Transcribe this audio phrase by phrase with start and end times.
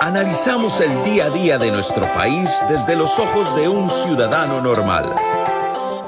[0.00, 5.06] Analizamos el día a día de nuestro país desde los ojos de un ciudadano normal.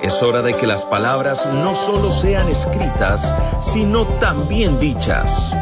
[0.03, 5.55] Es hora de que las palabras no solo sean escritas, sino también dichas.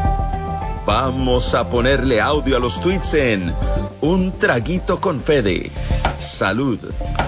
[0.85, 3.55] Vamos a ponerle audio a los tweets en
[4.01, 5.71] Un Traguito con Fede.
[6.19, 6.79] Salud.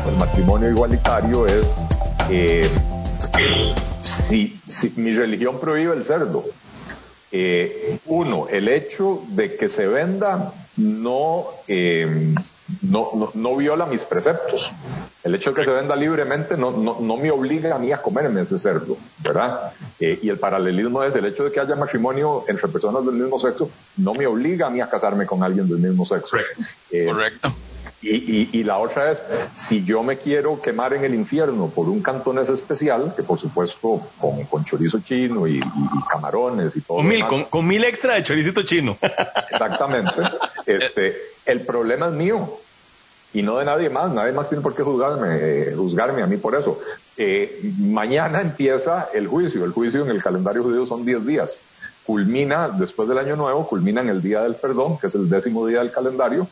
[0.08, 1.76] El matrimonio igualitario es
[2.30, 2.68] eh,
[4.00, 6.44] si, si mi religión prohíbe el cerdo.
[7.36, 12.32] Eh, uno, el hecho de que se venda no, eh,
[12.82, 14.70] no, no, no, viola mis preceptos.
[15.24, 18.00] El hecho de que se venda libremente no, no, no me obliga a mí a
[18.00, 19.72] comerme ese cerdo, ¿verdad?
[19.98, 23.36] Eh, y el paralelismo es el hecho de que haya matrimonio entre personas del mismo
[23.40, 26.36] sexo, no me obliga a mí a casarme con alguien del mismo sexo.
[26.92, 27.52] Eh, Correcto.
[28.04, 31.88] Y, y, y, la otra es, si yo me quiero quemar en el infierno por
[31.88, 35.62] un cantonés especial, que por supuesto con, con chorizo chino y, y,
[36.10, 36.98] camarones y todo.
[36.98, 38.98] Con mil, con, con, mil extra de choricito chino.
[39.50, 40.12] Exactamente.
[40.66, 42.58] Este, el problema es mío
[43.34, 44.10] y no de nadie más.
[44.12, 46.80] Nadie más tiene por qué juzgarme, eh, juzgarme a mí por eso.
[47.18, 49.62] Eh, mañana empieza el juicio.
[49.62, 51.60] El juicio en el calendario judío son 10 días.
[52.06, 55.66] Culmina después del año nuevo, culmina en el día del perdón, que es el décimo
[55.66, 56.48] día del calendario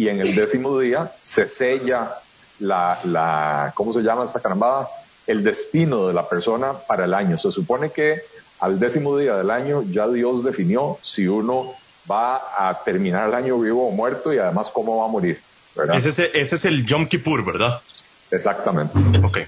[0.00, 2.14] y en el décimo día se sella
[2.58, 4.88] la, la, ¿cómo se llama esta carambada?
[5.26, 7.36] El destino de la persona para el año.
[7.36, 8.22] Se supone que
[8.60, 11.74] al décimo día del año ya Dios definió si uno
[12.10, 15.38] va a terminar el año vivo o muerto y además cómo va a morir.
[15.76, 15.96] ¿verdad?
[15.96, 17.82] Ese, es, ese es el Yom Kippur, ¿verdad?
[18.30, 18.98] Exactamente.
[19.22, 19.40] Ok.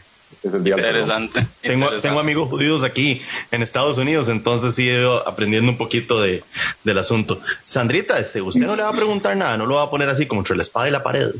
[0.42, 2.08] Es el día interesante, tengo, interesante.
[2.08, 6.42] tengo, amigos judíos aquí en Estados Unidos, entonces sí he ido aprendiendo un poquito de,
[6.84, 7.41] del asunto.
[7.64, 10.27] Sandrita, este, usted no le va a preguntar nada, no lo va a poner así
[10.27, 11.30] como entre la espada y la pared.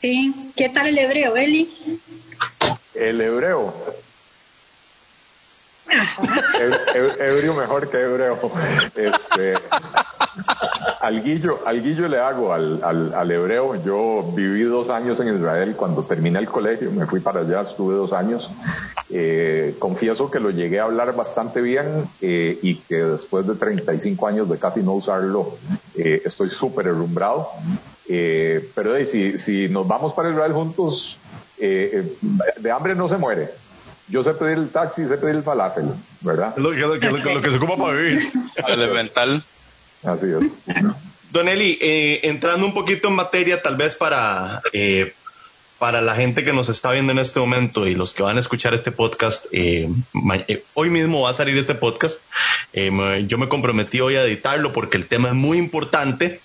[0.00, 1.70] Sí, ¿qué tal el hebreo, Eli?
[2.94, 3.74] El hebreo.
[7.18, 8.38] Ebrio mejor que hebreo.
[8.94, 9.54] Este,
[11.00, 13.82] al guillo, al guillo le hago al, al, al, hebreo.
[13.84, 15.74] Yo viví dos años en Israel.
[15.76, 18.50] Cuando terminé el colegio, me fui para allá, estuve dos años.
[19.10, 24.26] Eh, confieso que lo llegué a hablar bastante bien eh, y que después de 35
[24.26, 25.56] años de casi no usarlo,
[25.96, 27.48] eh, estoy súper herrumbrado.
[28.06, 31.18] pero si, si nos vamos para Israel juntos,
[31.58, 33.64] de hambre no se muere
[34.08, 35.86] yo sé pedir el taxi, sé pedir el falafel,
[36.20, 36.54] ¿verdad?
[36.56, 38.30] Lo que, lo, que, lo que se ocupa para vivir.
[38.68, 39.42] Elemental.
[40.02, 40.84] Así es.
[41.30, 45.14] Don Eli, eh, entrando un poquito en materia, tal vez para, eh,
[45.78, 48.40] para la gente que nos está viendo en este momento y los que van a
[48.40, 49.88] escuchar este podcast, eh,
[50.74, 52.26] hoy mismo va a salir este podcast.
[52.72, 56.40] yo me comprometí hoy a editarlo porque el tema es muy importante.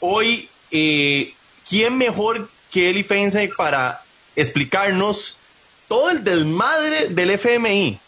[0.00, 4.02] Hoy, ¿quién mejor que Eli Feinstein para
[4.36, 5.40] explicarnos
[5.88, 7.98] todo el desmadre del FMI.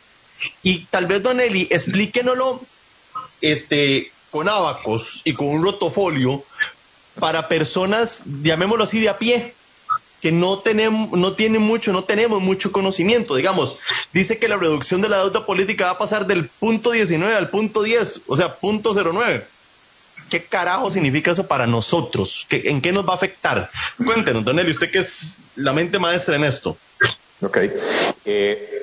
[0.62, 2.60] Y tal vez, Don Eli, explíquenoslo
[3.40, 6.44] este, con abacos y con un rotofolio
[7.18, 9.54] para personas, llamémoslo así, de a pie,
[10.20, 13.36] que no tenemos, no tienen mucho, no tenemos mucho conocimiento.
[13.36, 13.80] Digamos,
[14.12, 17.50] dice que la reducción de la deuda política va a pasar del punto 19 al
[17.50, 19.46] punto 10, o sea, punto 09.
[20.28, 22.46] ¿Qué carajo significa eso para nosotros?
[22.48, 23.70] ¿Qué, ¿En qué nos va a afectar?
[24.04, 26.76] Cuéntenos, Don Eli, usted que es la mente maestra en esto.
[27.40, 27.58] Ok.
[28.24, 28.82] Eh,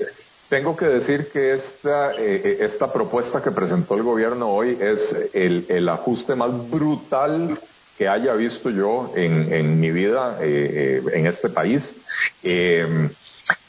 [0.50, 5.66] tengo que decir que esta, eh, esta propuesta que presentó el gobierno hoy es el,
[5.70, 7.60] el ajuste más brutal
[7.98, 12.02] que haya visto yo en, en mi vida eh, en este país.
[12.44, 13.10] Eh,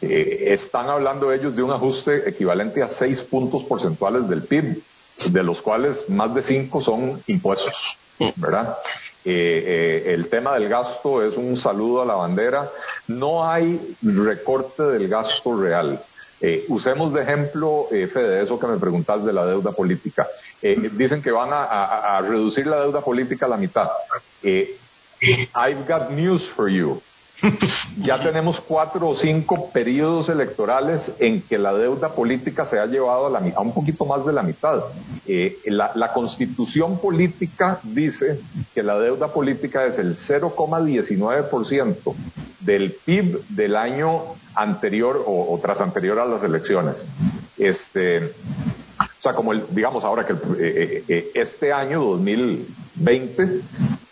[0.00, 4.82] están hablando ellos de un ajuste equivalente a seis puntos porcentuales del PIB,
[5.30, 7.98] de los cuales más de cinco son impuestos,
[8.36, 8.76] ¿verdad?
[9.30, 12.70] Eh, el tema del gasto es un saludo a la bandera.
[13.08, 16.02] No hay recorte del gasto real.
[16.40, 20.26] Eh, usemos de ejemplo, eh, Fede, eso que me preguntas de la deuda política.
[20.62, 23.90] dicen que van a, reducir la deuda política a la mitad.
[24.42, 27.02] I've got news for you.
[28.02, 33.26] Ya tenemos cuatro o cinco periodos electorales en que la deuda política se ha llevado
[33.26, 34.82] a, la, a un poquito más de la mitad.
[35.26, 38.40] Eh, la, constitución política dice
[38.74, 42.14] que la deuda política es el 0,19%
[42.60, 44.22] del PIB del año
[44.54, 47.06] anterior o, o, tras anterior a las elecciones.
[47.56, 48.32] Este,
[49.18, 53.62] o sea, como el, digamos ahora que el, eh, eh, este año 2020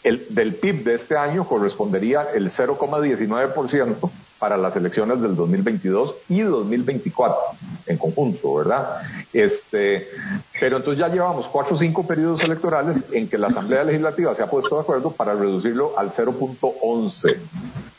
[0.03, 6.41] el, del PIB de este año correspondería el 0,19% para las elecciones del 2022 y
[6.41, 7.37] 2024
[7.87, 9.01] en conjunto, ¿verdad?
[9.33, 10.09] Este,
[10.61, 14.43] pero entonces ya llevamos cuatro o cinco periodos electorales en que la Asamblea Legislativa se
[14.43, 17.37] ha puesto de acuerdo para reducirlo al 0.11.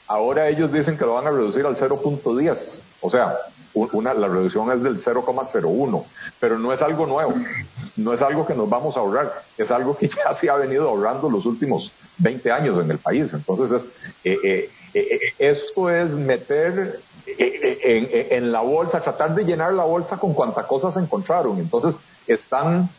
[0.07, 3.37] Ahora ellos dicen que lo van a reducir al 0.10, o sea,
[3.91, 6.03] una, la reducción es del 0,01,
[6.39, 7.33] pero no es algo nuevo,
[7.95, 10.89] no es algo que nos vamos a ahorrar, es algo que ya se ha venido
[10.89, 13.33] ahorrando los últimos 20 años en el país.
[13.33, 13.87] Entonces, es,
[14.23, 20.17] eh, eh, eh, esto es meter en, en, la bolsa, tratar de llenar la bolsa
[20.17, 21.57] con cuantas cosas se encontraron.
[21.57, 21.97] Entonces,
[22.27, 22.89] están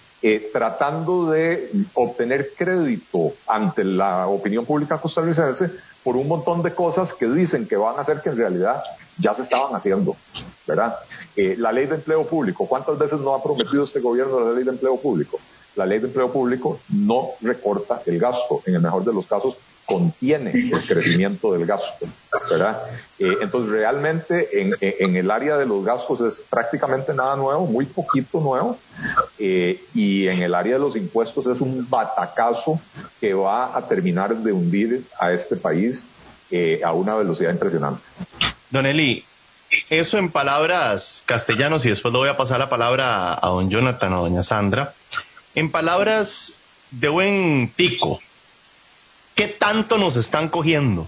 [0.53, 5.71] tratando de obtener crédito ante la opinión pública costarricense
[6.03, 8.83] por un montón de cosas que dicen que van a hacer que en realidad
[9.19, 10.17] ya se estaban haciendo,
[10.67, 10.97] ¿verdad?
[11.37, 14.65] Eh, la ley de empleo público, ¿cuántas veces no ha prometido este gobierno la ley
[14.65, 15.39] de empleo público?
[15.75, 19.57] La ley de empleo público no recorta el gasto, en el mejor de los casos
[19.89, 22.07] contiene el crecimiento del gasto,
[22.51, 22.79] ¿verdad?
[23.19, 28.39] Eh, entonces, realmente en, el área de los gastos es prácticamente nada nuevo, muy poquito
[28.39, 28.77] nuevo,
[29.39, 32.79] eh, y en el área de los impuestos es un batacazo
[33.19, 36.05] que va a terminar de hundir a este país
[36.51, 38.03] eh, a una velocidad impresionante.
[38.69, 39.25] Don Eli,
[39.89, 44.13] eso en palabras castellanos, y después le voy a pasar la palabra a don Jonathan
[44.13, 44.93] o doña Sandra,
[45.55, 46.59] en palabras
[46.91, 48.21] de buen pico,
[49.39, 51.07] ¿Qué tanto nos están cogiendo?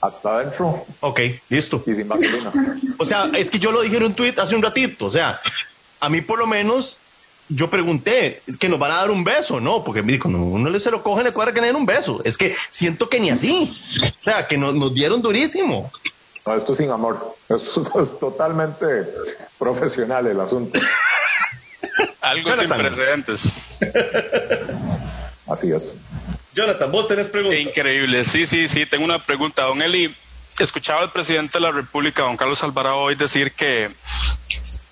[0.00, 0.86] Hasta adentro.
[1.00, 1.18] Ok,
[1.48, 1.82] listo.
[1.88, 2.52] Y sin vaselina.
[2.98, 5.06] O sea, es que yo lo dije en un tweet hace un ratito.
[5.06, 5.40] O sea,
[5.98, 6.98] a mí por lo menos
[7.48, 9.82] yo pregunté que nos van a dar un beso, ¿no?
[9.82, 11.84] Porque me dijo, no, uno le se lo coge, le cuadra que le den un
[11.84, 12.20] beso.
[12.22, 13.76] Es que siento que ni así.
[14.00, 15.90] O sea, que nos, nos dieron durísimo.
[16.46, 17.34] No, esto es sin amor.
[17.48, 18.86] Esto es totalmente
[19.58, 20.78] profesional el asunto.
[22.20, 23.52] Algo sin precedentes.
[25.46, 25.96] Así es.
[26.54, 27.60] Jonathan, vos tenés preguntas.
[27.60, 29.64] Increíble, sí, sí, sí, tengo una pregunta.
[29.64, 30.14] Don Eli,
[30.58, 33.90] escuchaba al presidente de la República, don Carlos Alvarado, hoy decir que,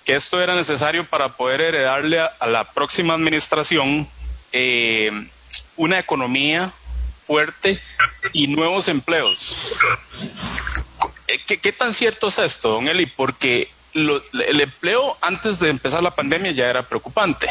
[0.05, 4.07] que esto era necesario para poder heredarle a, la próxima administración
[4.51, 5.11] eh,
[5.75, 6.71] una economía
[7.25, 7.79] fuerte
[8.33, 9.57] y nuevos empleos.
[11.27, 13.05] Eh, ¿Qué, ¿Qué, tan cierto es esto, don Eli?
[13.05, 17.47] Porque el empleo antes de empezar la pandemia ya era preocupante.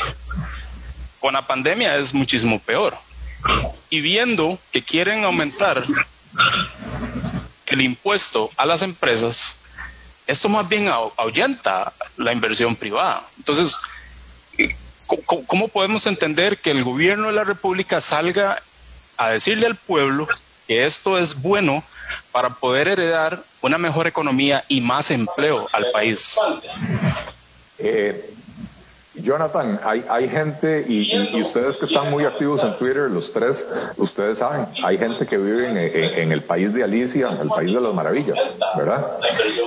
[1.22, 2.96] Con la pandemia es muchísimo peor
[3.90, 5.84] y viendo que quieren aumentar
[7.66, 9.60] el impuesto a las empresas,
[10.26, 13.22] esto más bien ahuyenta la inversión privada.
[13.38, 13.78] Entonces,
[15.46, 18.60] ¿cómo podemos entender que el gobierno de la República salga
[19.16, 20.26] a decirle al pueblo
[20.66, 21.84] que esto es bueno
[22.32, 26.36] para poder heredar una mejor economía y más empleo al país?
[27.78, 28.28] Eh,
[29.14, 33.66] Jonathan, hay, hay gente, y, ustedes que están muy activos en Twitter, los tres,
[33.98, 35.68] ustedes saben, hay gente que vive
[36.22, 39.18] en, el país de Alicia, el país de las maravillas, ¿verdad?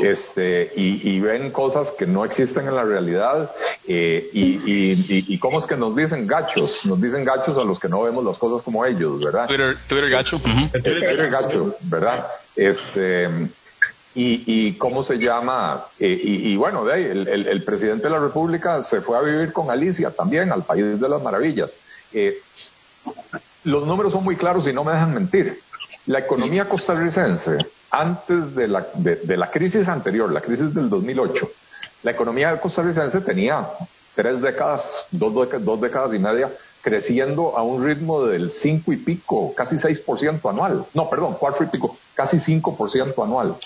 [0.02, 3.52] Este, y, ven cosas que no existen en la realidad,
[3.88, 7.88] eh, y, y, cómo es que nos dicen gachos, nos dicen gachos a los que
[7.88, 9.48] no vemos las cosas como ellos, ¿verdad?
[9.48, 10.40] Twitter, Twitter gacho.
[10.72, 12.26] Twitter gacho, ¿verdad?
[12.56, 13.30] Este,
[14.18, 19.02] y, cómo se llama, eh, y, bueno, de ahí, el, presidente de la República se
[19.02, 21.76] fue a vivir con Alicia también al País de las Maravillas.
[22.14, 22.38] Eh,
[23.66, 25.60] los números son muy claros y no me dejan mentir.
[26.06, 27.58] La economía costarricense,
[27.92, 31.52] antes de la, de, la crisis anterior, la crisis del 2008,
[32.04, 33.68] la economía costarricense tenía
[34.14, 36.50] tres décadas, dos, décadas y media,
[36.82, 40.86] creciendo a un ritmo del cinco y pico, casi 6% anual.
[40.94, 43.58] No, perdón, cuatro y pico, casi 5% anual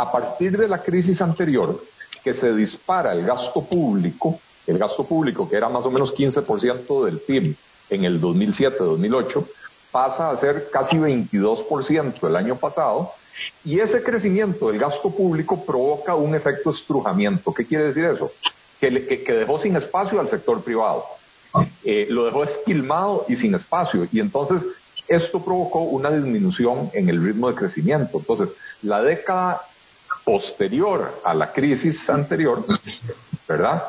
[0.00, 1.84] a partir de la crisis anterior,
[2.24, 7.04] que se dispara el gasto público, el gasto público que era más o menos 15%
[7.04, 7.54] del PIB
[7.90, 9.44] en el 2007-2008,
[9.92, 13.12] pasa a ser casi 22% el año pasado,
[13.62, 17.52] y ese crecimiento del gasto público provoca un efecto estrujamiento.
[17.52, 18.32] ¿Qué quiere decir eso?
[18.80, 21.04] Que, dejó sin espacio al sector privado.
[21.84, 24.08] Eh, lo dejó esquilmado y sin espacio.
[24.10, 24.64] Y entonces
[25.08, 28.18] esto provocó una disminución en el ritmo de crecimiento.
[28.18, 28.50] Entonces,
[28.82, 29.62] la década
[30.30, 32.64] posterior a la crisis anterior,
[33.48, 33.82] ¿verdad?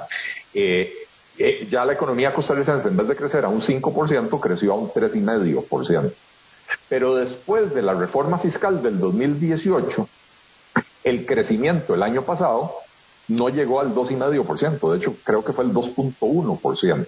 [0.55, 0.91] Eh,
[1.37, 4.89] eh, ya la economía costarricense, en vez de crecer a un 5%, creció a un
[4.89, 6.11] 3,5%.
[6.89, 10.09] Pero después de la reforma fiscal del 2018,
[11.03, 12.73] el crecimiento el año pasado
[13.27, 17.05] no llegó al 2,5%, de hecho creo que fue el 2.1%.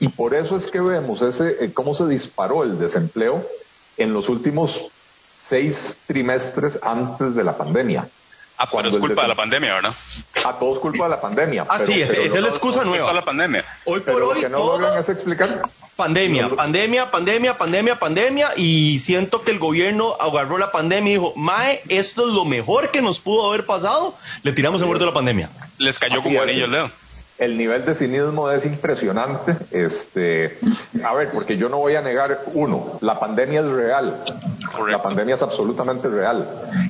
[0.00, 3.46] Y por eso es que vemos ese, eh, cómo se disparó el desempleo
[3.96, 4.90] en los últimos
[5.38, 8.10] seis trimestres antes de la pandemia.
[8.56, 9.94] Ah, pero es culpa de la pandemia, ¿verdad?
[10.46, 11.66] A todos culpa de la pandemia.
[11.68, 13.06] Ah, sí, esa es la excusa nueva.
[13.06, 13.64] Culpa de la pandemia.
[13.84, 15.62] Hoy por hoy, lo que no logran es explicar.
[15.96, 21.32] Pandemia, pandemia, pandemia, pandemia, pandemia, y siento que el gobierno agarró la pandemia y dijo,
[21.36, 25.10] Mae, esto es lo mejor que nos pudo haber pasado, le tiramos el muerto de
[25.10, 25.50] la pandemia.
[25.78, 26.90] Les cayó como anillo, Leo
[27.42, 29.56] el nivel de cinismo es impresionante.
[29.72, 30.58] Este,
[31.04, 34.24] a ver, porque yo no voy a negar, uno, la pandemia es real.
[34.88, 36.48] La pandemia es absolutamente real.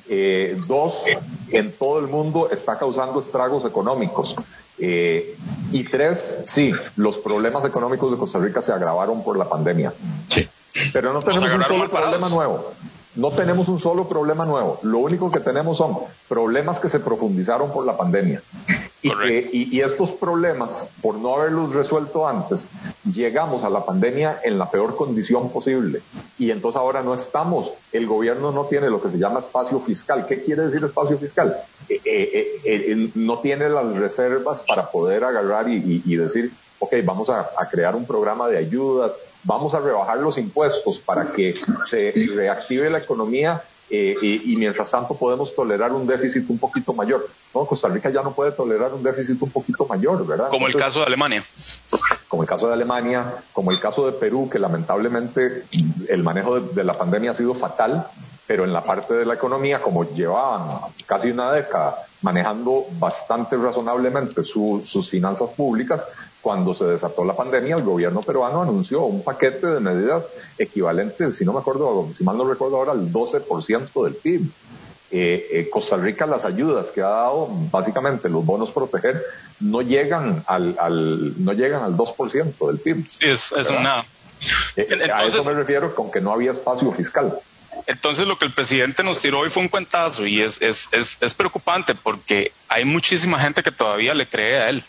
[0.08, 1.04] Eh, dos,
[1.50, 4.36] en todo el mundo está causando estragos económicos.
[4.78, 5.36] Eh,
[5.70, 9.94] y tres, sí, los problemas económicos de Costa Rica se agravaron por la pandemia.
[10.28, 10.46] Sí.
[10.92, 12.72] Pero no tenemos un solo problema nuevo.
[13.14, 14.78] No tenemos un solo problema nuevo.
[14.82, 18.42] Lo único que tenemos son problemas que se profundizaron por la pandemia.
[19.02, 22.68] Y, estos problemas, por no haberlos resuelto antes,
[23.04, 26.00] llegamos a la pandemia en la peor condición posible.
[26.38, 30.24] Y entonces ahora no estamos, el gobierno no tiene lo que se llama espacio fiscal.
[30.26, 31.56] ¿Qué quiere decir espacio fiscal?
[31.88, 37.68] Eh, eh, eh, no tiene las reservas para poder agarrar y, decir, ok, vamos a
[37.70, 41.54] crear un programa de ayudas, vamos a rebajar los impuestos para que
[41.86, 43.62] se reactive la economía
[43.94, 47.28] eh, y, mientras tanto podemos tolerar un déficit un poquito mayor.
[47.54, 50.48] No, Costa Rica ya no puede tolerar un déficit un poquito mayor, ¿verdad?
[50.48, 51.44] Como el caso de Alemania.
[52.26, 55.64] Como el caso de Alemania, como el caso de Perú, que lamentablemente
[56.08, 58.06] el manejo de, la pandemia ha sido fatal,
[58.52, 64.44] pero en la parte de la economía, como llevaban casi una década manejando bastante razonablemente
[64.44, 66.04] sus finanzas públicas,
[66.42, 70.28] cuando se desató la pandemia, el gobierno peruano anunció un paquete de medidas
[70.58, 74.42] equivalentes, si no me acuerdo, si mal no recuerdo ahora, al 12% del PIB.
[75.10, 79.24] Eh, eh, Costa Rica las ayudas que ha dado, básicamente los bonos proteger,
[79.60, 83.06] no llegan al, no llegan al 2% del PIB.
[83.08, 84.04] Sí, es, es una...
[84.76, 87.38] Eh, a eso me refiero con que no había espacio fiscal.
[87.86, 91.22] Entonces lo que el presidente nos tiró hoy fue un cuentazo y es, es, es,
[91.22, 94.84] es preocupante porque hay muchísima gente que todavía le cree a él.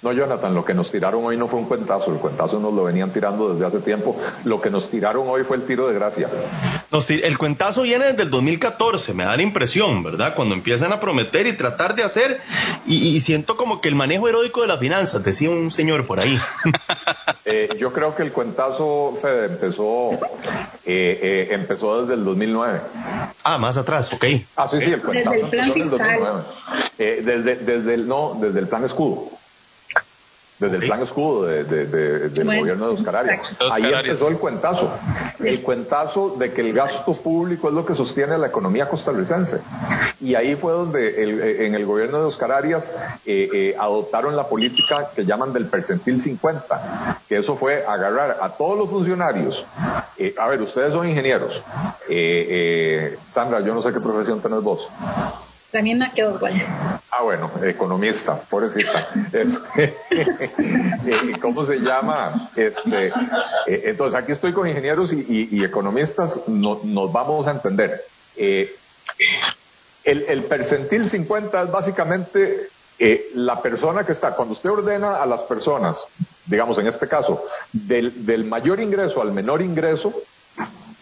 [0.00, 2.84] No, Jonathan, lo que nos tiraron hoy no fue un cuentazo, el cuentazo nos lo
[2.84, 4.16] venían tirando desde hace tiempo.
[4.44, 6.28] Lo que nos tiraron hoy fue el tiro de gracia.
[7.08, 10.34] el cuentazo viene desde el 2014, me da la impresión, ¿verdad?
[10.34, 12.40] Cuando empiezan a prometer y tratar de hacer,
[12.86, 16.38] y, siento como que el manejo heroico de las finanzas, decía un señor por ahí.
[17.44, 20.18] Eh, yo creo que el cuentazo, Fede, empezó, eh,
[20.86, 22.80] eh, empezó desde el 2009.
[23.42, 24.24] Ah, más atrás, ok.
[24.54, 27.22] Ah, sí, sí, el cuentazo desde el plan empezó en el 2009.
[27.22, 29.28] desde, desde el, no, desde el plan escudo
[30.62, 33.40] desde el plan escudo de, del gobierno de Oscar Arias.
[33.72, 34.90] Ahí empezó el cuentazo.
[35.40, 39.60] El cuentazo de que el gasto público es lo que sostiene la economía costarricense.
[40.20, 42.88] Y ahí fue donde eh, en el gobierno de Oscar Arias
[43.26, 48.50] eh, eh, adoptaron la política que llaman del percentil 50, que eso fue agarrar a
[48.50, 49.66] todos los funcionarios.
[50.38, 51.62] a ver, ustedes son ingenieros.
[53.28, 54.88] Sandra, yo no sé qué profesión tenés vos.
[55.72, 56.62] También me quedó igual.
[57.10, 59.08] Ah, bueno, economista, pobrecita.
[59.32, 62.50] Este, eh, ¿Cómo se llama?
[62.54, 68.04] Este, eh, entonces, aquí estoy con ingenieros y, economistas, nos vamos a entender.
[68.36, 68.70] Eh,
[70.04, 72.68] el, percentil 50 es básicamente
[73.34, 76.06] la persona que está, cuando usted ordena a las personas,
[76.44, 80.12] digamos en este caso, del, del mayor ingreso al menor ingreso,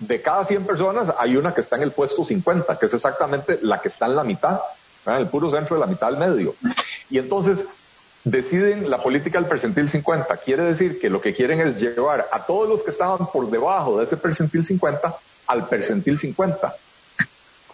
[0.00, 3.58] de cada 100 personas hay una que está en el puesto 50, que es exactamente
[3.62, 4.60] la que está en la mitad,
[5.06, 6.54] en el puro centro de la mitad del medio.
[7.10, 7.66] Y entonces
[8.24, 10.36] deciden la política del percentil 50.
[10.38, 13.98] Quiere decir que lo que quieren es llevar a todos los que estaban por debajo
[13.98, 15.14] de ese percentil 50
[15.46, 16.74] al percentil 50.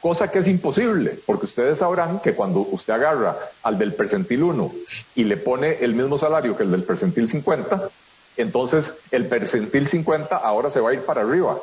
[0.00, 4.72] Cosa que es imposible, porque ustedes sabrán que cuando usted agarra al del percentil 1
[5.14, 7.88] y le pone el mismo salario que el del percentil 50,
[8.36, 11.56] entonces el percentil 50 ahora se va a ir para arriba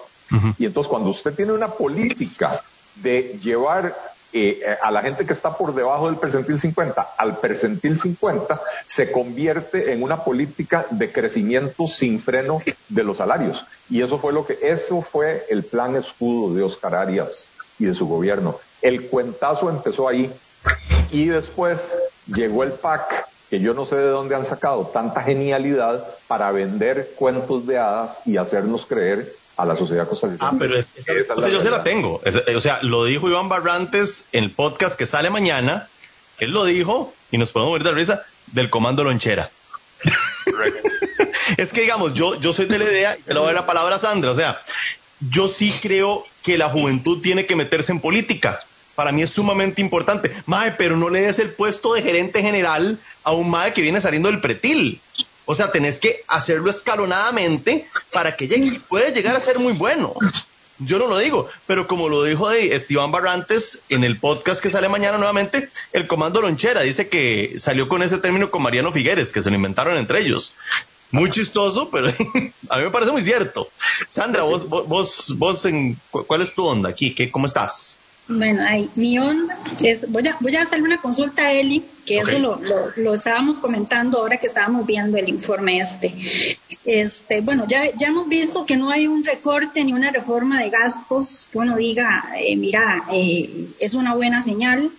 [0.57, 2.63] y entonces cuando usted tiene una política
[2.95, 3.95] de llevar
[4.35, 9.11] eh, a la gente que está por debajo del percentil 50 al percentil 50, se
[9.11, 12.57] convierte en una política de crecimiento sin freno
[12.89, 13.65] de los salarios.
[13.91, 17.93] Y eso fue lo que, eso fue el plan escudo de Oscar Arias y de
[17.93, 18.57] su gobierno.
[18.81, 20.33] El cuentazo empezó ahí
[21.11, 26.07] y después llegó el PAC que yo no sé de dónde han sacado tanta genialidad
[26.27, 30.55] para vender cuentos de hadas y hacernos creer a la sociedad costarricense.
[30.55, 30.87] Ah, pero es,
[31.51, 32.19] yo se la tengo.
[32.25, 35.87] o sea, lo dijo Iván Barrantes en el podcast que sale mañana.
[36.39, 39.51] Él lo dijo y nos podemos ver de risa del comando lonchera.
[41.57, 43.61] es que digamos, yo, yo soy de la idea, y te lo voy a dar
[43.61, 44.59] la palabra a Sandra, o sea,
[45.29, 48.61] yo sí creo que la juventud tiene que meterse en política.
[48.95, 50.31] Para mí es sumamente importante.
[50.45, 54.01] Mae, pero no le des el puesto de gerente general a un Mae que viene
[54.01, 55.01] saliendo del pretil.
[55.45, 58.79] O sea, tenés que hacerlo escalonadamente para que llegue.
[58.87, 60.13] Puede llegar a ser muy bueno.
[60.79, 64.69] Yo no lo digo, pero como lo dijo de Esteban Barrantes en el podcast que
[64.69, 69.31] sale mañana nuevamente, el Comando Lonchera dice que salió con ese término con Mariano Figueres,
[69.31, 70.55] que se lo inventaron entre ellos.
[71.11, 72.07] Muy chistoso, pero
[72.69, 73.69] a mí me parece muy cierto.
[74.09, 77.13] Sandra, vos, vos, vos, en, ¿cuál es tu onda aquí?
[77.13, 77.99] ¿Qué, ¿Cómo estás?
[78.27, 82.19] Bueno, ahí, mi onda es, voy a, voy a hacerle una consulta a Eli, que
[82.19, 86.13] eso lo, lo, lo, estábamos comentando ahora que estábamos viendo el informe este.
[86.85, 90.69] Este, bueno, ya, ya hemos visto que no hay un recorte ni una reforma de
[90.69, 94.89] gastos que uno diga, eh, mira, eh, es una buena señal.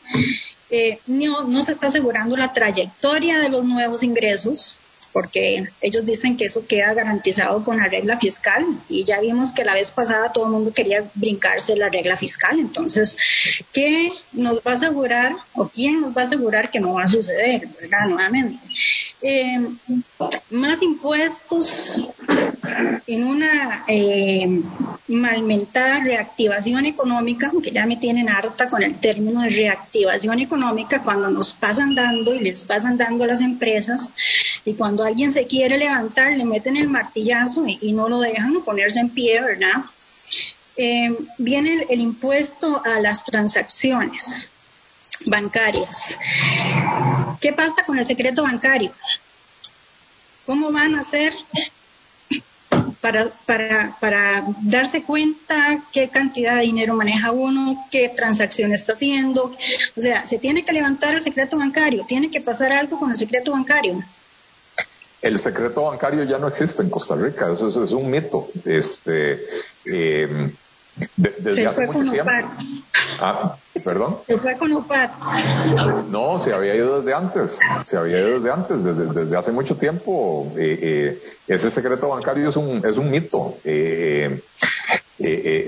[0.71, 4.81] Eh, no, no se está asegurando la trayectoria de los nuevos ingresos,
[5.15, 9.63] porque ellos dicen que eso queda garantizado con la regla fiscal y ya vimos que
[9.63, 12.59] la vez pasada todo el mundo quería brincarse la regla fiscal.
[12.59, 13.17] Entonces,
[13.73, 17.07] ¿qué nos va a asegurar o quién nos va a asegurar que no va a
[17.07, 18.09] suceder, verdad?
[18.09, 18.59] Nuevamente.
[19.23, 19.61] Eh,
[20.51, 21.95] más impuestos
[23.07, 24.63] en una eh,
[25.09, 31.31] malmentada reactivación económica, aunque ya me tienen harta con el término de reactivación económica, cuando
[31.31, 34.15] nos pasan dando y les pasan dando a las empresas,
[34.65, 39.01] y cuando alguien se quiere levantar, le meten el martillazo y, no lo dejan ponerse
[39.01, 39.85] en pie, ¿verdad?
[40.77, 44.53] Eh, viene el, el impuesto a las transacciones
[45.27, 46.19] bancarias.
[47.41, 48.91] ¿Qué pasa con el secreto bancario?
[50.47, 51.33] ¿Cómo van a hacer
[53.05, 59.53] para, para, para darse cuenta qué cantidad de dinero maneja uno, qué transacción está haciendo.
[59.95, 63.17] O sea, se tiene que levantar el secreto bancario, tiene que pasar algo con el
[63.17, 64.03] secreto bancario.
[65.21, 68.49] El secreto bancario ya no existe en Costa Rica, eso es, un mito.
[68.65, 69.45] Este,
[69.85, 70.51] eh,
[71.17, 72.31] desde hace mucho tiempo.
[73.21, 74.19] Ah, perdón.
[74.27, 75.11] Se fue con UPAD.
[76.09, 77.59] No, se había ido desde antes.
[77.85, 80.53] Se había ido desde antes, desde, desde hace mucho tiempo.
[80.57, 83.59] Eh, eh, ese secreto bancario es un, es un mito.
[83.65, 84.41] Eh,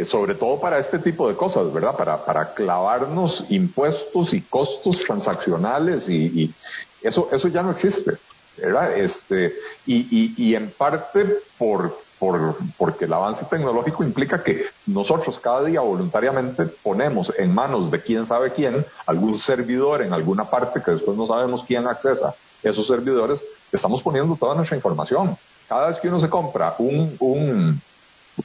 [0.04, 1.96] sobre todo para este tipo de cosas, ¿verdad?
[1.96, 6.54] Para, para clavarnos impuestos y costos transaccionales y, y
[7.02, 8.12] eso, eso ya no existe,
[8.58, 8.98] ¿verdad?
[8.98, 9.54] Este,
[9.86, 15.64] y, y, y en parte por, por, porque el avance tecnológico implica que nosotros cada
[15.64, 20.92] día voluntariamente ponemos en manos de quién sabe quién algún servidor en alguna parte que
[20.92, 23.42] después no sabemos quién accesa esos servidores,
[23.72, 25.36] estamos poniendo toda nuestra información.
[25.68, 27.82] Cada vez que uno se compra un, un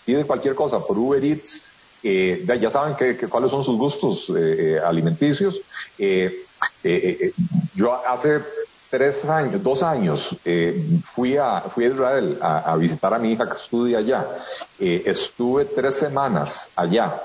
[0.05, 1.69] pide cualquier cosa por Uber Eats,
[2.03, 5.61] eh, ya saben que, cuáles son sus gustos eh, eh alimenticios.
[5.97, 6.45] Eh,
[7.75, 8.41] yo hace
[8.91, 13.47] tres años, dos años, eh, fui, a, fui a Israel a, visitar a mi hija
[13.47, 14.27] que estudia allá.
[14.79, 17.15] Eh, estuve tres semanas allá.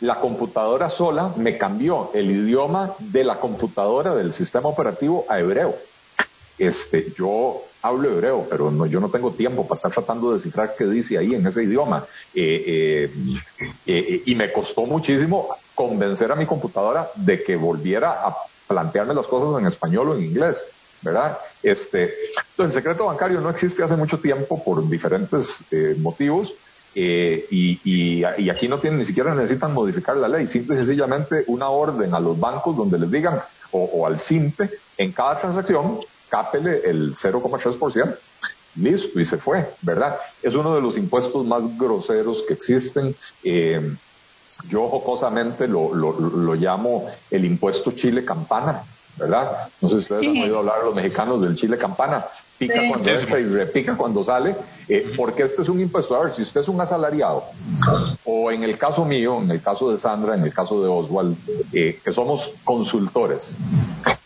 [0.00, 5.74] La computadora sola me cambió el idioma de la computadora del sistema operativo a hebreo.
[6.58, 10.84] Este, yo hablo hebreo, pero yo no tengo tiempo para estar tratando de descifrar qué
[10.84, 12.04] dice ahí en ese idioma.
[12.34, 13.10] Eh,
[14.26, 18.36] y me costó muchísimo convencer a mi computadora de que volviera a
[18.66, 20.64] plantearme las cosas en español o en inglés.
[21.02, 21.38] ¿Verdad?
[21.62, 22.14] Este,
[22.58, 26.54] el secreto bancario no existe hace mucho tiempo por diferentes eh, motivos.
[26.98, 31.44] Eh, y, y, aquí no tienen, ni siquiera necesitan modificar la ley, simple y sencillamente
[31.46, 33.38] una orden a los bancos donde les digan,
[33.70, 38.16] o, al CIMPE, en cada transacción, cápele el 0,3%.
[38.76, 40.18] Listo, y se fue, ¿verdad?
[40.42, 43.14] Es uno de los impuestos más groseros que existen.
[43.42, 43.94] Eh,
[44.68, 48.82] yo jocosamente lo, lo, llamo el impuesto Chile Campana,
[49.16, 49.68] ¿verdad?
[49.80, 52.24] No sé si ustedes han oído hablar los mexicanos del chile campana.
[52.58, 54.56] Pica cuando entra y repica cuando sale,
[54.88, 56.16] eh, porque este es un impuesto.
[56.16, 57.44] A ver, si usted es un asalariado,
[58.24, 61.36] o en el caso mío, en el caso de Sandra, en el caso de Oswald,
[61.74, 63.58] eh, que somos consultores,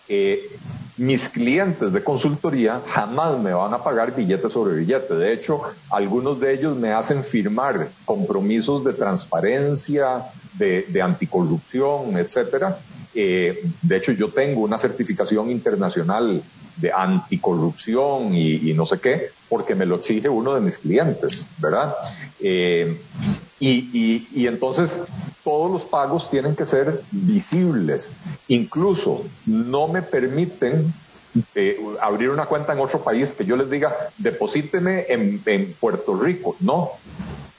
[0.06, 0.48] eh,
[0.96, 5.14] mis clientes de consultoría jamás me van a pagar billete sobre billete.
[5.14, 12.78] De hecho, algunos de ellos me hacen firmar compromisos de transparencia, de, de anticorrupción, etcétera,
[13.14, 16.42] eh, de hecho, yo tengo una certificación internacional
[16.76, 21.94] de anticorrupción y, no sé qué, porque me lo exige uno de mis clientes, ¿verdad?
[22.40, 23.00] Eh,
[23.58, 25.02] y, entonces
[25.44, 28.12] todos los pagos tienen que ser visibles.
[28.48, 30.92] Incluso no me permiten
[31.54, 36.16] eh, abrir una cuenta en otro país que yo les diga, deposíteme en, en Puerto
[36.16, 36.56] Rico.
[36.60, 36.92] No,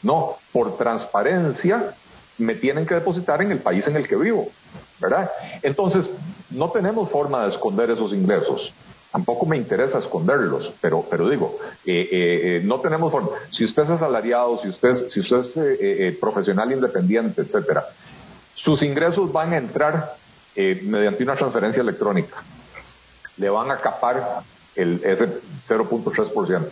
[0.04, 1.96] no, por transparencia
[2.38, 4.50] me tienen que depositar en el país en el que vivo.
[5.00, 5.32] ¿Verdad?
[5.62, 6.10] Entonces,
[6.52, 8.74] no tenemos forma de esconder esos ingresos.
[9.12, 13.30] Tampoco me interesa esconderlos, pero, pero digo, eh, eh, eh, no tenemos forma.
[13.50, 15.40] Si usted es asalariado, si usted, si usted
[15.80, 17.86] es profesional independiente, etcétera,
[18.54, 20.16] sus ingresos van a entrar
[20.56, 22.38] mediante una transferencia electrónica.
[23.38, 24.44] Le van a capar
[24.76, 25.28] el, ese
[25.68, 26.70] 0.3%.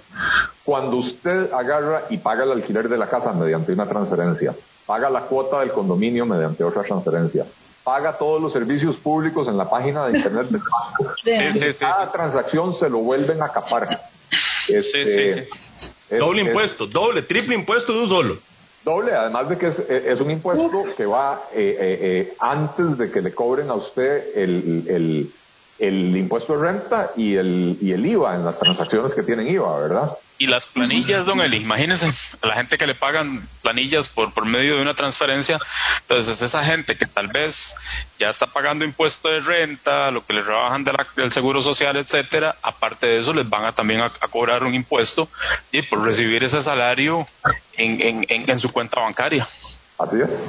[0.64, 4.54] Cuando usted agarra y paga el alquiler de la casa mediante una transferencia,
[4.86, 7.46] paga la cuota del condominio mediante otra transferencia,
[7.84, 11.14] paga todos los servicios públicos en la página de internet del banco.
[11.80, 14.10] Cada transacción se lo vuelven a capar.
[14.68, 15.48] Este,
[16.12, 18.38] doble impuesto, doble, triple impuesto de un solo.
[18.86, 23.12] Doble, además de que es, es un impuesto que va eh, eh, eh, antes de
[23.12, 25.34] que le cobren a usted el, el,
[25.80, 29.80] el impuesto de renta y el, y el IVA en las transacciones que tienen IVA,
[29.80, 30.12] ¿verdad?
[30.38, 32.08] Y las planillas, don Eli, imagínense,
[32.42, 35.60] a la gente que le pagan planillas por, por medio de una transferencia,
[36.02, 37.76] entonces esa gente que tal vez
[38.18, 43.08] ya está pagando impuesto de renta, lo que le rebajan del seguro social, etcétera, aparte
[43.08, 45.28] de eso les van a también a, cobrar un impuesto
[45.74, 47.28] y por recibir ese salario
[47.74, 49.46] en, en, en, su cuenta bancaria.
[50.00, 50.40] Así es.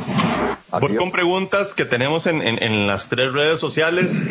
[0.71, 4.29] voy con preguntas que tenemos en, en, las tres redes sociales.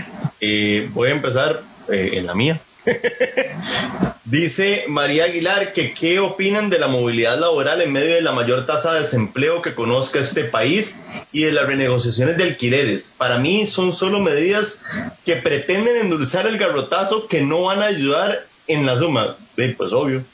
[0.93, 2.61] voy a empezar eh, en la mía.
[4.23, 8.65] Dice María Aguilar que qué opinan de la movilidad laboral en medio de la mayor
[8.65, 11.03] tasa de desempleo que conozca este país
[11.33, 13.13] y de las renegociaciones de alquileres.
[13.17, 14.83] Para mí son solo medidas
[15.25, 19.35] que pretenden endulzar el garrotazo que no van a ayudar en la suma.
[19.55, 20.23] pues obvio.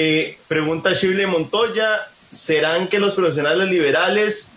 [0.00, 4.52] Eh, pregunta Shirley Montoya, ¿serán que los profesionales liberales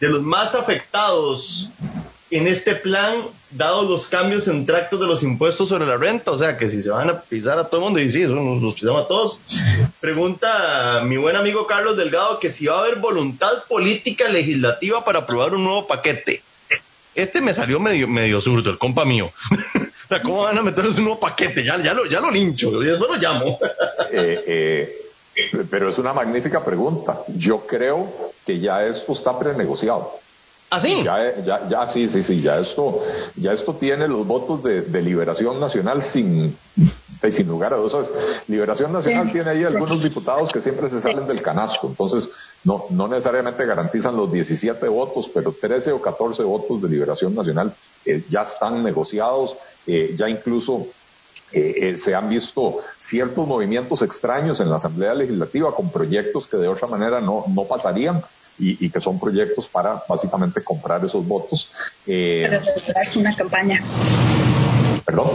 [0.00, 1.70] de los más afectados
[2.30, 6.38] en este plan, dados los cambios en tractos de los impuestos sobre la renta, o
[6.38, 8.34] sea que si se van a pisar a todo el mundo, y sí, eso
[8.74, 9.40] pisamos a todos.
[10.00, 15.20] Pregunta mi buen amigo Carlos Delgado que si va a haber voluntad política legislativa para
[15.20, 16.42] aprobar un nuevo paquete.
[17.14, 19.30] Este me salió medio, medio zurdo, el compa mío.
[20.22, 21.64] ¿cómo van a meternos un nuevo paquete?
[21.64, 23.58] Ya, ya, lo, ya lo lincho, y después lo llamo.
[24.12, 25.05] Eh, eh,
[25.70, 27.22] pero es una magnífica pregunta.
[27.28, 28.06] Yo creo
[28.44, 30.12] que ya esto está prenegociado.
[30.68, 31.02] ¿Ah, sí?
[31.04, 33.04] Ya, ya, ya, sí, sí, sí, ya esto,
[33.36, 36.56] ya esto tiene los votos de, Liberación Nacional sin,
[37.30, 38.12] sin lugar a dudas.
[38.48, 42.30] Liberación Nacional tiene ahí algunos diputados que siempre se salen del canasto, entonces
[42.64, 47.72] no, no necesariamente garantizan los 17 votos, pero 13 o 14 votos de Liberación Nacional
[48.04, 50.88] eh, ya están negociados, eh, ya incluso
[51.52, 56.68] eh, se han visto ciertos movimientos extraños en la Asamblea Legislativa con proyectos que de
[56.68, 58.22] otra manera no, no pasarían
[58.58, 61.70] y, que son proyectos para básicamente comprar esos votos.
[62.06, 63.82] Eh, para asegurarse una campaña.
[65.04, 65.28] Perdón.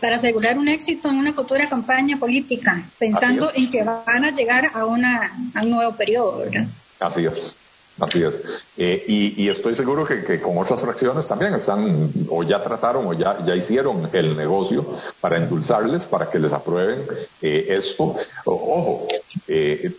[0.00, 4.70] Para asegurar un éxito en una futura campaña política, pensando en que van a llegar
[4.72, 6.66] a, una, a un nuevo periodo, ¿verdad?
[7.00, 7.58] Así es.
[8.00, 8.40] Así es.
[8.76, 9.04] Eh,
[9.36, 13.56] y, estoy seguro que, con otras fracciones también están, o ya trataron, o ya, ya
[13.56, 14.86] hicieron el negocio
[15.20, 17.02] para endulzarles, para que les aprueben
[17.42, 18.14] eh, esto.
[18.44, 19.08] ojo,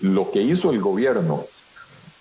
[0.01, 1.45] lo que hizo el gobierno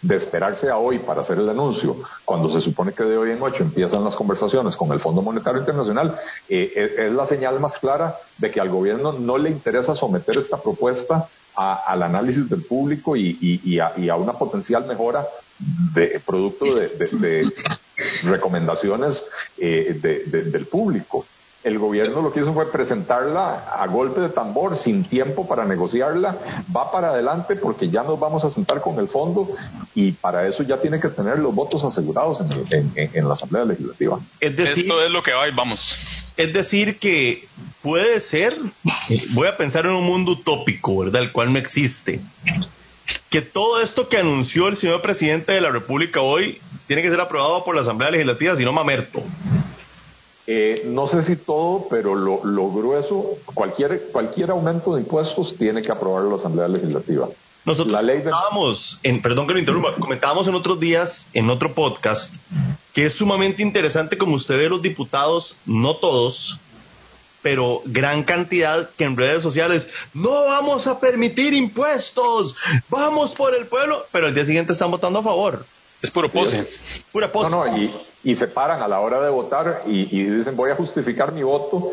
[0.01, 3.43] de esperarse a hoy para hacer el anuncio, cuando se supone que de hoy en
[3.43, 6.17] ocho empiezan las conversaciones con el Fondo Monetario Internacional,
[6.49, 10.61] eh, es, la señal más clara de que al gobierno no le interesa someter esta
[10.61, 15.27] propuesta al análisis del público y, a, una potencial mejora
[15.59, 17.45] de producto de,
[18.23, 19.25] recomendaciones
[19.59, 21.27] eh, del público
[21.69, 26.37] el gobierno lo que hizo fue presentarla a golpe de tambor, sin tiempo para negociarla,
[26.75, 29.51] va para adelante porque ya nos vamos a sentar con el fondo
[29.95, 34.19] y para eso ya tiene que tener los votos asegurados en, la Asamblea Legislativa.
[34.41, 36.35] Es decir, Esto es lo que va y vamos.
[36.37, 37.47] Es decir, que
[37.83, 38.57] puede ser,
[39.31, 41.23] voy a pensar en un mundo utópico, ¿verdad?
[41.23, 42.21] El cual no existe.
[43.31, 47.21] Que todo esto que anunció el señor presidente de la República hoy tiene que ser
[47.21, 49.23] aprobado por la Asamblea Legislativa, si no mamerto.
[50.51, 55.93] Eh, no sé si todo, pero lo, grueso, cualquier, cualquier aumento de impuestos tiene que
[55.93, 57.29] aprobar la Asamblea Legislativa.
[57.67, 61.75] Nosotros la ley comentábamos, en, perdón que lo interrumpa, comentábamos en otros días, en otro
[61.75, 62.37] podcast,
[62.95, 66.59] que es sumamente interesante como usted ve los diputados, no todos,
[67.43, 72.57] pero gran cantidad que en redes sociales, no vamos a permitir impuestos,
[72.89, 75.67] vamos por el pueblo, pero al día siguiente están votando a favor.
[76.03, 76.67] Es puro pose.
[77.13, 77.51] Pura pose.
[77.51, 80.71] No, no, y, y, se paran a la hora de votar y, y dicen voy
[80.71, 81.93] a justificar mi voto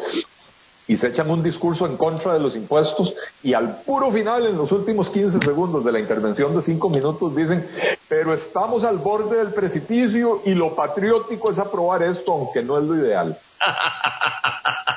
[0.88, 4.58] y se echan un discurso en contra de los impuestos y al puro final, en
[4.58, 7.68] los últimos 15 segundos de la intervención de cinco minutos, dicen,
[8.08, 12.84] pero estamos al borde del precipicio y lo patriótico es aprobar esto, aunque no es
[12.84, 13.38] lo ideal.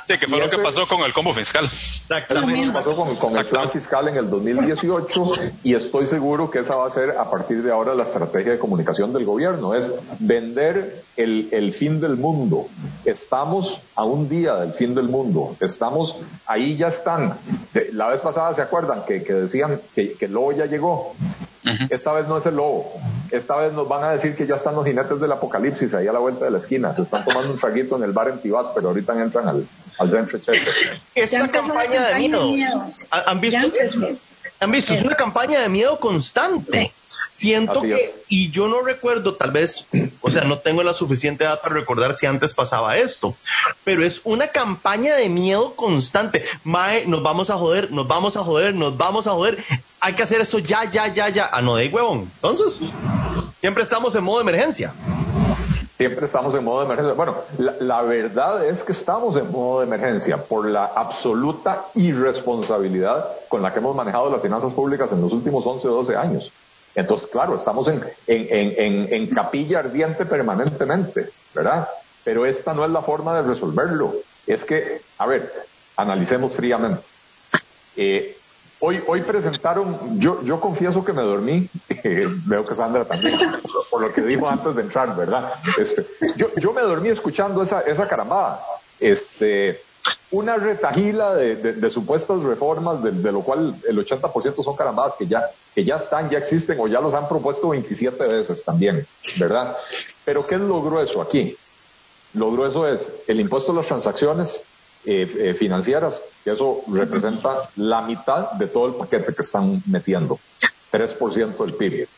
[0.08, 1.66] Sí, que fue lo que pasó con el combo fiscal.
[1.66, 2.64] Exactamente.
[2.64, 5.32] Lo que pasó con, el plan fiscal en el 2018
[5.64, 8.58] y estoy seguro que esa va a ser a partir de ahora la estrategia de
[8.58, 12.68] comunicación del gobierno, es vender el, el fin del mundo.
[13.04, 16.16] Estamos a un día del fin del mundo, estamos,
[16.46, 17.38] ahí ya están.
[17.92, 21.14] La vez pasada se acuerdan que, que decían que, que el lobo ya llegó.
[21.90, 22.97] Esta vez no es el lobo.
[23.30, 26.12] Esta vez nos van a decir que ya están los jinetes del apocalipsis ahí a
[26.12, 26.94] la vuelta de la esquina.
[26.94, 29.66] Se están tomando un traguito en el bar en Tibás, pero ahorita entran al,
[29.98, 30.38] al centro
[31.14, 32.54] Esta campaña de miedo.
[33.10, 33.60] ¿Han visto?
[34.60, 36.92] Han visto, es una campaña de miedo constante.
[37.32, 39.86] Siento que, y yo no recuerdo, tal vez,
[40.20, 43.36] o sea, no tengo la suficiente edad para recordar si antes pasaba esto,
[43.84, 46.44] pero es una campaña de miedo constante.
[46.64, 49.62] Mae, nos vamos a joder, nos vamos a joder, nos vamos a joder.
[50.00, 51.48] Hay que hacer esto ya, ya, ya, ya.
[51.52, 52.30] Ah, no de huevón.
[52.36, 52.80] Entonces,
[53.60, 54.92] siempre estamos en modo de emergencia.
[55.98, 57.14] Siempre estamos en modo de emergencia.
[57.14, 57.34] Bueno,
[57.80, 63.72] la, verdad es que estamos en modo de emergencia por la absoluta irresponsabilidad con la
[63.72, 66.52] que hemos manejado las finanzas públicas en los últimos 11 o 12 años.
[66.94, 71.88] Entonces, claro, estamos en, en, capilla ardiente permanentemente, ¿verdad?
[72.22, 74.14] Pero esta no es la forma de resolverlo.
[74.46, 75.52] Es que, a ver,
[75.96, 77.02] analicemos fríamente.
[77.96, 78.38] Eh,
[78.80, 81.68] Hoy, hoy presentaron, yo, yo confieso que me dormí,
[82.46, 83.38] veo que Sandra también,
[83.90, 85.52] por lo que dijo antes de entrar, ¿verdad?
[85.78, 88.64] Este, yo, yo me dormí escuchando esa, esa carambada.
[89.00, 89.82] Este,
[90.30, 95.26] una retajila de, de, supuestas reformas, de, de, lo cual el 80% son carambadas que
[95.26, 99.06] ya, que ya están, ya existen o ya los han propuesto 27 veces también,
[99.38, 99.76] ¿verdad?
[100.24, 101.56] Pero ¿qué es lo grueso aquí?
[102.34, 104.64] Lo grueso es el impuesto a las transacciones
[105.04, 110.38] eh, eh, financieras, que eso representa la mitad de todo el paquete que están metiendo,
[110.92, 112.08] 3% del PIB.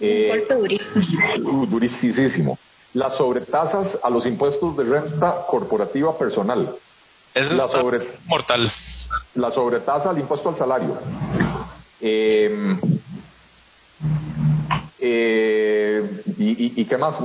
[0.00, 1.66] Eh, un golpe durísimo.
[1.66, 2.58] Durísimo.
[2.94, 6.74] Las sobretasas a los impuestos de renta corporativa personal.
[7.34, 8.72] es la sobre, mortal.
[9.34, 10.98] La sobretasa al impuesto al salario.
[12.00, 12.80] Em,
[16.38, 17.18] y, qué más?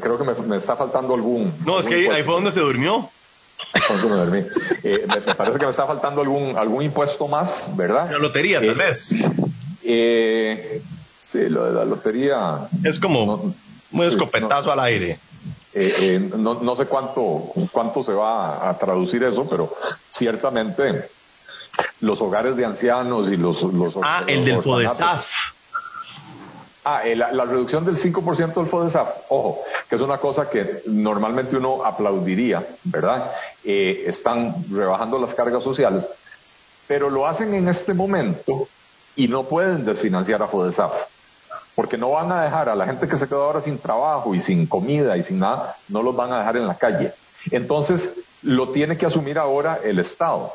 [0.00, 1.52] creo que me, está faltando algún.
[1.66, 3.10] No, es que ahí fue donde se durmió.
[4.82, 8.10] Eh, me, parece que me está faltando algún, algún impuesto más, ¿verdad?
[8.10, 9.14] La lotería, tal eh, vez.
[9.82, 10.82] Eh,
[11.20, 12.68] sí, lo de la lotería.
[12.84, 13.54] Es como
[13.92, 15.18] un escopetazo al aire.
[16.36, 19.74] no, sé cuánto, cuánto se va a, traducir eso, pero
[20.08, 21.08] ciertamente
[22.00, 23.62] los hogares de ancianos y los...
[23.62, 25.52] los ah, el del FODESAF.
[26.82, 31.56] Ah, la, la, reducción del 5% del FODESAF, ojo, que es una cosa que normalmente
[31.56, 33.32] uno aplaudiría, ¿verdad?
[33.64, 36.08] Eh, están rebajando las cargas sociales,
[36.86, 38.66] pero lo hacen en este momento
[39.14, 40.92] y no pueden desfinanciar a FODESAF,
[41.74, 44.40] porque no van a dejar a la gente que se quedó ahora sin trabajo y
[44.40, 47.12] sin comida y sin nada, no los van a dejar en la calle.
[47.50, 50.54] Entonces, lo tiene que asumir ahora el Estado.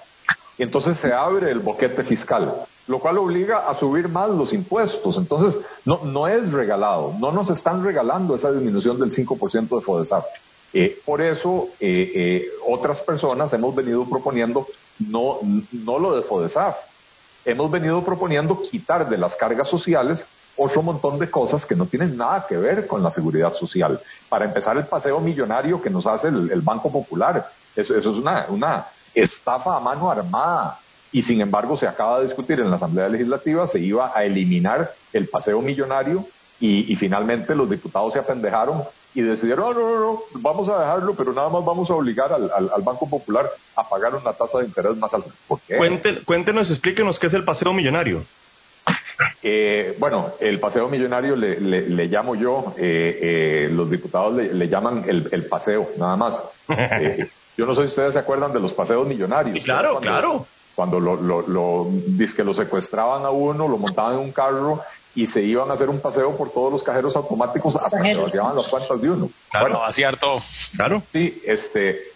[0.58, 2.54] Entonces se abre el boquete fiscal,
[2.88, 5.18] lo cual obliga a subir más los impuestos.
[5.18, 10.26] Entonces, no, no es regalado, no nos están regalando esa disminución del 5% de FODESAF.
[10.74, 14.68] Eh, por eso, eh, eh, otras personas hemos venido proponiendo
[15.00, 15.40] no,
[15.72, 16.78] no lo de FODESAF,
[17.46, 22.16] hemos venido proponiendo quitar de las cargas sociales otro montón de cosas que no tienen
[22.16, 24.00] nada que ver con la seguridad social.
[24.30, 27.50] Para empezar, el paseo millonario que nos hace el, Banco Popular.
[27.76, 30.80] Eso, eso es una, una estafa a mano armada.
[31.12, 34.94] Y sin embargo, se acaba de discutir en la Asamblea Legislativa, se iba a eliminar
[35.14, 36.26] el paseo millonario
[36.60, 41.32] y, finalmente los diputados se apendejaron y decidieron, no, no, no, vamos a dejarlo, pero
[41.32, 44.98] nada más vamos a obligar al, al, Banco Popular a pagar una tasa de interés
[44.98, 45.30] más alta.
[45.48, 45.60] ¿Por
[46.26, 48.26] cuéntenos, explíquenos qué es el paseo millonario.
[49.44, 54.68] Eh, bueno, el paseo millonario le, le, llamo yo, eh, eh, los diputados le, le
[54.68, 56.44] llaman el, el, paseo, nada más.
[56.78, 59.64] Eh, yo no sé si ustedes se acuerdan de los paseos millonarios.
[59.64, 60.46] claro, claro.
[60.76, 61.88] Cuando lo, lo, lo,
[62.36, 64.82] que lo secuestraban a uno, lo montaban en un carro
[65.16, 68.58] y se iban a hacer un paseo por todos los cajeros automáticos hasta que vaciaban
[68.58, 69.30] las cuentas de uno.
[69.50, 70.42] Claro, bueno, cierto.
[70.76, 71.02] Claro.
[71.14, 72.15] Sí, este,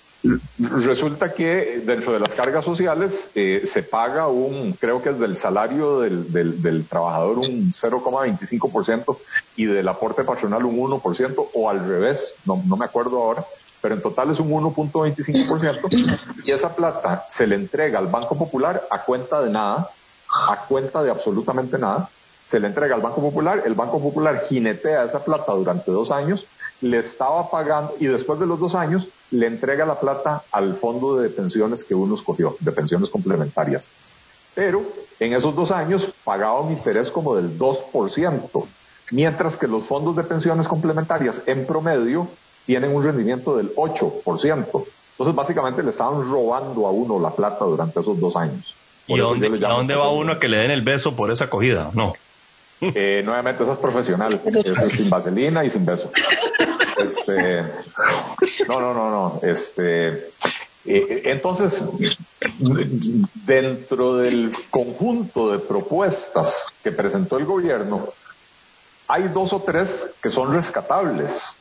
[0.59, 5.37] resulta que dentro de las cargas sociales eh, se paga un, creo que es del
[5.37, 9.17] salario del, del, del trabajador un 0,25%
[9.55, 13.45] y del aporte patronal un 1% o al revés, no, no me acuerdo ahora,
[13.81, 18.85] pero en total es un 1.25% y esa plata se le entrega al Banco Popular
[18.89, 19.89] a cuenta de nada,
[20.49, 22.09] a cuenta de absolutamente nada,
[22.45, 26.47] se le entrega al Banco Popular, el Banco Popular jinetea esa plata durante dos años,
[26.81, 31.17] le estaba pagando y después de los dos años le entrega la plata al fondo
[31.17, 33.89] de pensiones que uno escogió, de pensiones complementarias.
[34.55, 34.83] Pero
[35.19, 38.65] en esos dos años pagaba un interés como del 2%,
[39.11, 42.27] mientras que los fondos de pensiones complementarias en promedio
[42.65, 44.85] tienen un rendimiento del 8%.
[45.11, 48.75] Entonces, básicamente le estaban robando a uno la plata durante esos dos años.
[49.07, 51.89] ¿Y dónde, a dónde va uno a que le den el beso por esa acogida?
[51.93, 52.13] No.
[52.81, 54.39] Eh, nuevamente, esa es profesional.
[54.45, 56.09] es sin vaselina y sin beso.
[56.97, 57.63] Este,
[58.67, 59.39] no, no, no, no.
[59.43, 60.31] Este,
[60.85, 61.83] eh, entonces,
[63.45, 68.13] dentro del conjunto de propuestas que presentó el gobierno,
[69.07, 71.59] hay dos o tres que son rescatables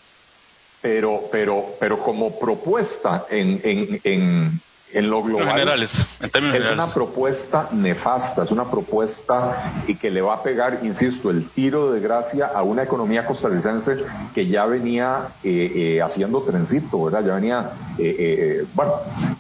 [0.81, 4.61] pero, pero, pero como propuesta en, en, en,
[4.93, 5.49] en lo global.
[5.49, 10.43] Generales, en términos es una propuesta nefasta, es una propuesta y que le va a
[10.43, 13.99] pegar, insisto, el tiro de gracia a una economía costarricense
[14.35, 17.25] que ya venía eh, eh, haciendo trencito, ¿verdad?
[17.27, 18.95] Ya venía, eh, bueno,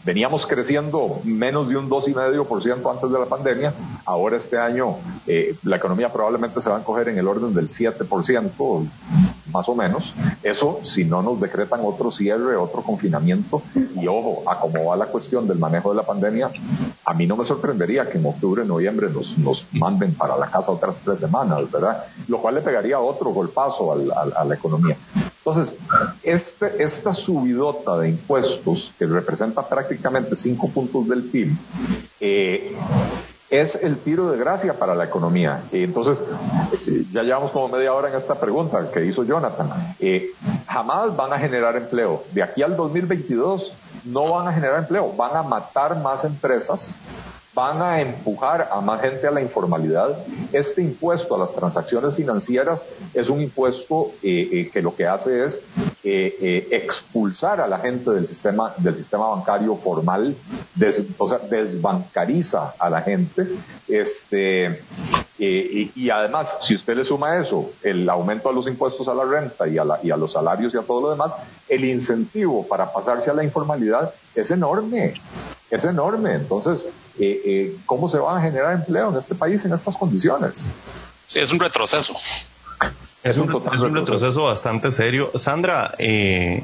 [0.05, 3.73] veníamos creciendo menos de un 2,5% antes de la pandemia.
[4.05, 4.97] Ahora este año
[5.63, 8.89] la economía probablemente se va a encoger en el orden del 7%,
[9.53, 10.15] más o menos.
[10.43, 13.63] Eso si no nos decretan otro cierre, otro confinamiento.
[13.97, 16.51] Y ojo, a cómo va la cuestión del manejo de la pandemia,
[17.05, 20.73] a mí no me sorprendería que en octubre, noviembre nos, nos manden para la casa
[20.73, 22.05] otras tres semanas, ¿verdad?
[22.29, 24.97] Lo cual le pegaría otro golpazo a la economía.
[25.49, 25.77] Entonces,
[26.23, 31.57] este, esta subidota de impuestos, que representa prácticamente cinco puntos del PIB,
[32.21, 32.77] eh,
[33.51, 35.63] es el tiro de gracia para la economía.
[35.73, 36.19] Entonces,
[36.87, 39.95] eh, ya llevamos como media hora en esta pregunta que hizo Jonathan.
[39.99, 40.33] Eh,
[40.67, 42.25] jamás van a generar empleo.
[42.33, 43.73] De aquí al 2022
[44.05, 46.97] no van a generar empleo, van a matar más empresas
[47.55, 50.17] van a empujar a más gente a la informalidad.
[50.53, 52.85] Este impuesto a las transacciones financieras
[53.15, 55.61] es un impuesto eh, eh, que lo que hace es
[56.05, 60.37] eh, expulsar a la gente del sistema, del sistema bancario formal,
[61.19, 63.47] o sea, desbancariza a la gente.
[63.89, 64.83] Este,
[65.39, 69.25] y, además, si usted le suma a eso, el aumento de los impuestos a la
[69.25, 71.37] renta y a, y a los salarios y a todo lo demás,
[71.69, 75.15] el incentivo para pasarse a la informalidad es enorme
[75.71, 76.35] es enorme.
[76.35, 80.73] Entonces, eh, eh, ¿cómo se va a generar empleo en este país en estas condiciones?
[81.27, 82.17] Sí, es un retroceso.
[83.23, 83.49] Es un,
[83.95, 84.45] retroceso.
[84.45, 85.33] bastante serio.
[85.35, 86.63] Sandra, eh,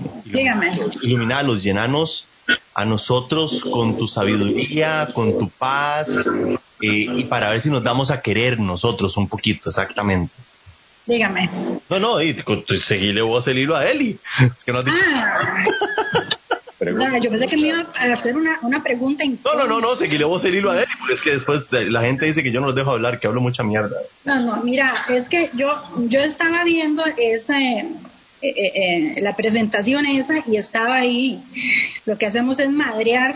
[1.44, 2.28] los llenanos
[2.74, 6.28] a nosotros con tu sabiduría, con tu paz,
[6.80, 10.32] eh, y para ver si nos damos a querer nosotros un poquito, exactamente.
[11.06, 11.50] Dígame.
[11.90, 12.34] No, no, y
[12.80, 14.18] seguirle vos el hilo a Eli.
[14.40, 15.02] Es que no has dicho.
[15.06, 15.64] Ah.
[16.80, 19.24] yo pensé que me iba a hacer una, una pregunta.
[19.44, 22.02] No, no, no, no, seguiré vos el hilo a él, porque es que después la
[22.02, 23.96] gente dice que yo no los dejo hablar, que hablo mucha mierda.
[24.24, 25.74] No, no, mira, es que yo,
[26.08, 27.87] yo estaba viendo esa, eh,
[28.42, 31.42] eh, eh, la presentación esa y estaba ahí.
[32.06, 33.34] Lo que hacemos es madrear.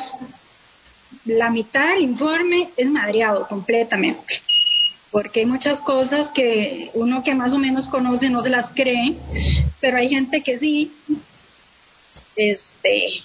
[1.24, 4.42] La mitad del informe es madreado completamente
[5.11, 9.14] porque hay muchas cosas que uno que más o menos conoce no se las cree,
[9.81, 10.92] pero hay gente que sí,
[12.38, 13.22] este,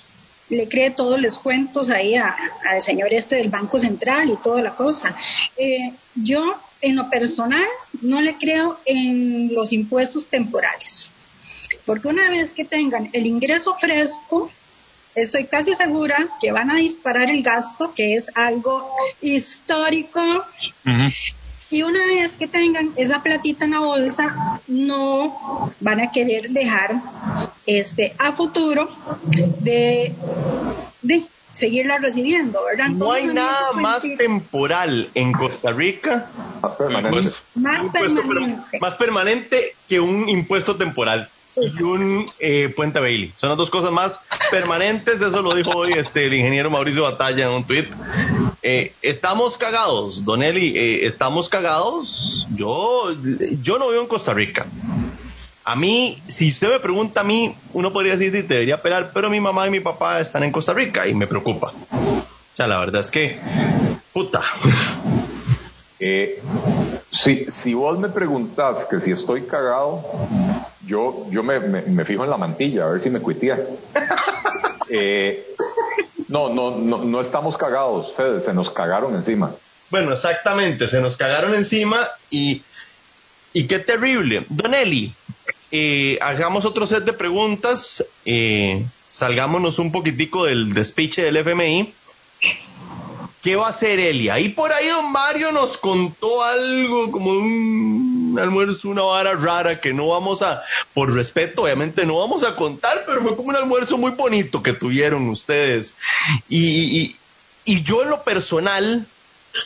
[0.49, 4.76] le cree todos los cuentos ahí al señor este del Banco Central y toda la
[4.76, 5.15] cosa.
[5.56, 7.65] Eh, yo, en lo personal,
[8.02, 11.12] no le creo en los impuestos temporales,
[11.86, 14.49] porque una vez que tengan el ingreso fresco,
[15.15, 18.89] estoy casi segura que van a disparar el gasto, que es algo
[19.21, 20.43] histórico.
[21.73, 27.01] Y una vez que tengan esa platita en la bolsa, no van a querer dejar
[27.65, 28.91] este a futuro
[29.59, 30.13] de,
[31.01, 32.89] de seguirla recibiendo, ¿verdad?
[32.89, 36.29] no hay nada más temporal en Costa Rica.
[36.62, 37.29] Más permanente.
[37.55, 38.79] Más permanente.
[38.79, 43.34] Más permanente que un impuesto temporal y un eh, puente Bailey.
[43.38, 45.22] Son las dos cosas más permanentes.
[45.22, 47.88] Eso lo dijo hoy este, el ingeniero Mauricio Batalla en un tweet.
[48.62, 52.48] Eh, estamos cagados, Don Eli, eh, estamos cagados.
[52.56, 53.13] Yo,
[53.62, 54.66] yo no vivo en Costa Rica.
[55.66, 59.30] A mí, si usted me pregunta a mí, uno podría decir que debería apelar, pero
[59.30, 61.72] mi mamá y mi papá están en Costa Rica y me preocupa.
[61.92, 63.39] O sea, la verdad es que,
[64.12, 64.42] puta.
[65.99, 66.41] Eh,
[67.10, 70.03] si, si vos me preguntás que si estoy cagado,
[70.86, 73.60] yo, yo me, me, fijo en la mantilla a ver si me cuitía.
[74.89, 75.56] Eh,
[76.27, 79.56] no, no, no, no estamos cagados, Fede, se nos cagaron encima.
[79.89, 82.62] Bueno, exactamente, se nos cagaron encima y,
[83.53, 84.45] y qué terrible.
[84.49, 85.15] Don Eli,
[85.71, 91.93] eh, hagamos otro set de preguntas, eh, salgámonos un poquitico del despiche del FMI
[93.43, 94.39] ¿Qué va a hacer Elia?
[94.39, 99.93] Y por ahí don Mario nos contó algo como un almuerzo, una vara rara que
[99.93, 100.62] no vamos a,
[100.93, 104.71] por respeto, obviamente no vamos a contar, pero fue como un almuerzo muy bonito que
[104.71, 105.95] tuvieron ustedes.
[106.47, 107.17] Y,
[107.65, 109.06] yo en lo personal,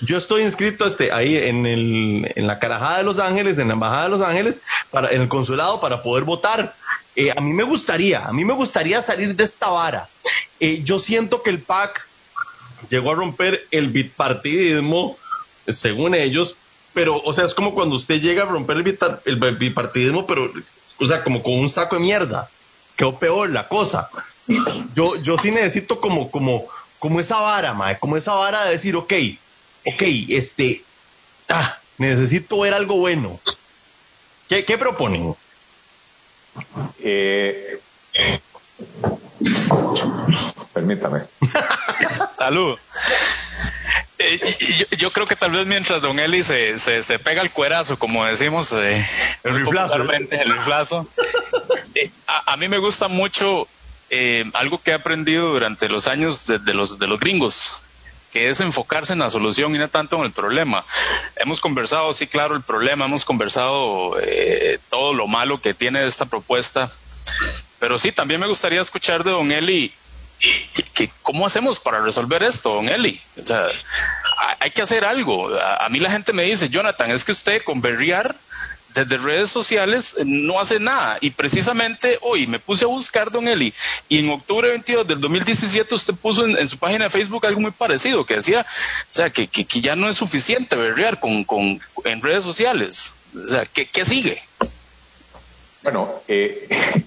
[0.02, 3.76] yo estoy inscrito este, ahí en, el, en la Carajada de Los Ángeles, en la
[3.76, 6.74] Embajada de Los Ángeles, para, en el consulado para poder votar.
[7.16, 10.10] Eh, a mí me gustaría, a mí me gustaría salir de esta vara.
[10.60, 12.08] Eh, yo siento que el PAC
[12.90, 15.18] llegó a romper el bipartidismo,
[15.68, 16.58] según ellos,
[16.94, 20.52] pero, o sea, es como cuando usted llega a romper el, bipartidismo, pero,
[21.00, 22.50] o sea, como con un saco de mierda.
[22.96, 24.10] Quedó peor la cosa.
[24.96, 26.66] Yo, yo sí necesito como, como,
[26.98, 29.14] como esa vara, mae, como esa vara de decir, ok,
[29.86, 30.84] ok, este,
[31.50, 33.40] ah, necesito ver algo bueno.
[34.50, 35.36] ¿Qué, qué proponen?
[37.00, 37.80] Eh,
[40.78, 41.22] Permítame.
[42.38, 42.78] Salud.
[44.20, 48.26] Eh, yo, creo que tal vez mientras Don Eli se, se, pega el cuerazo, como
[48.26, 49.04] decimos eh,
[49.44, 51.08] el riflazo, el riflazo
[51.96, 53.68] eh, a, mí me gusta mucho
[54.54, 57.86] algo que he aprendido durante los años de, los, de los gringos,
[58.32, 60.86] que es enfocarse en la solución y no tanto en el problema.
[61.38, 64.16] Hemos conversado, sí, claro, el problema, hemos conversado
[64.90, 66.92] todo lo malo que tiene esta propuesta,
[67.80, 69.92] pero sí, también me gustaría escuchar de Don Eli
[71.22, 73.20] cómo hacemos para resolver esto, don Eli?
[73.40, 73.68] O sea,
[74.60, 75.50] hay que hacer algo.
[75.58, 78.36] A, mí la gente me dice, Jonathan, es que usted con berriar
[78.94, 81.18] desde redes sociales no hace nada.
[81.22, 83.74] Y precisamente hoy me puse a buscar, don Eli,
[84.10, 87.72] y en octubre 22 del 2017 usted puso en, su página de Facebook algo muy
[87.72, 89.48] parecido, que decía, o sea, que,
[89.82, 93.20] ya no es suficiente berrear con, con, en redes sociales.
[93.36, 94.42] O sea, ¿qué, qué sigue?
[95.84, 96.68] Bueno, eh,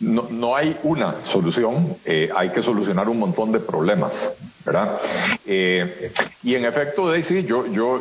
[0.00, 4.34] no, no hay una solución, eh, hay que solucionar un montón de problemas,
[4.64, 5.00] ¿verdad?
[5.46, 8.00] Eh, y en efecto, Daisy, yo, yo,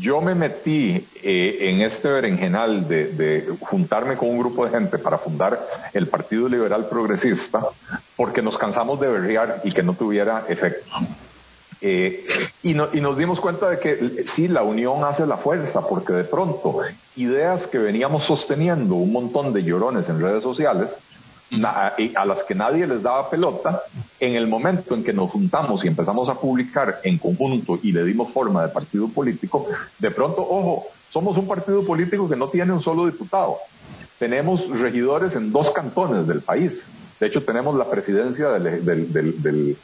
[0.00, 4.98] yo me metí eh, en este berenjenal de, de, juntarme con un grupo de gente
[4.98, 5.60] para fundar
[5.92, 7.60] el Partido Liberal Progresista
[8.16, 10.90] porque nos cansamos de berrear y que no tuviera efecto.
[11.86, 12.24] Eh,
[12.62, 16.78] y, nos dimos cuenta de que sí, la unión hace la fuerza, porque de pronto
[17.14, 20.98] ideas que veníamos sosteniendo un montón de llorones en redes sociales,
[21.62, 23.82] a las que nadie les daba pelota,
[24.18, 28.02] en el momento en que nos juntamos y empezamos a publicar en conjunto y le
[28.02, 29.66] dimos forma de partido político,
[29.98, 33.58] de pronto, ojo, somos un partido político que no tiene un solo diputado.
[34.24, 36.88] Tenemos regidores en dos cantones del país.
[37.20, 39.76] De hecho, tenemos la presidencia del,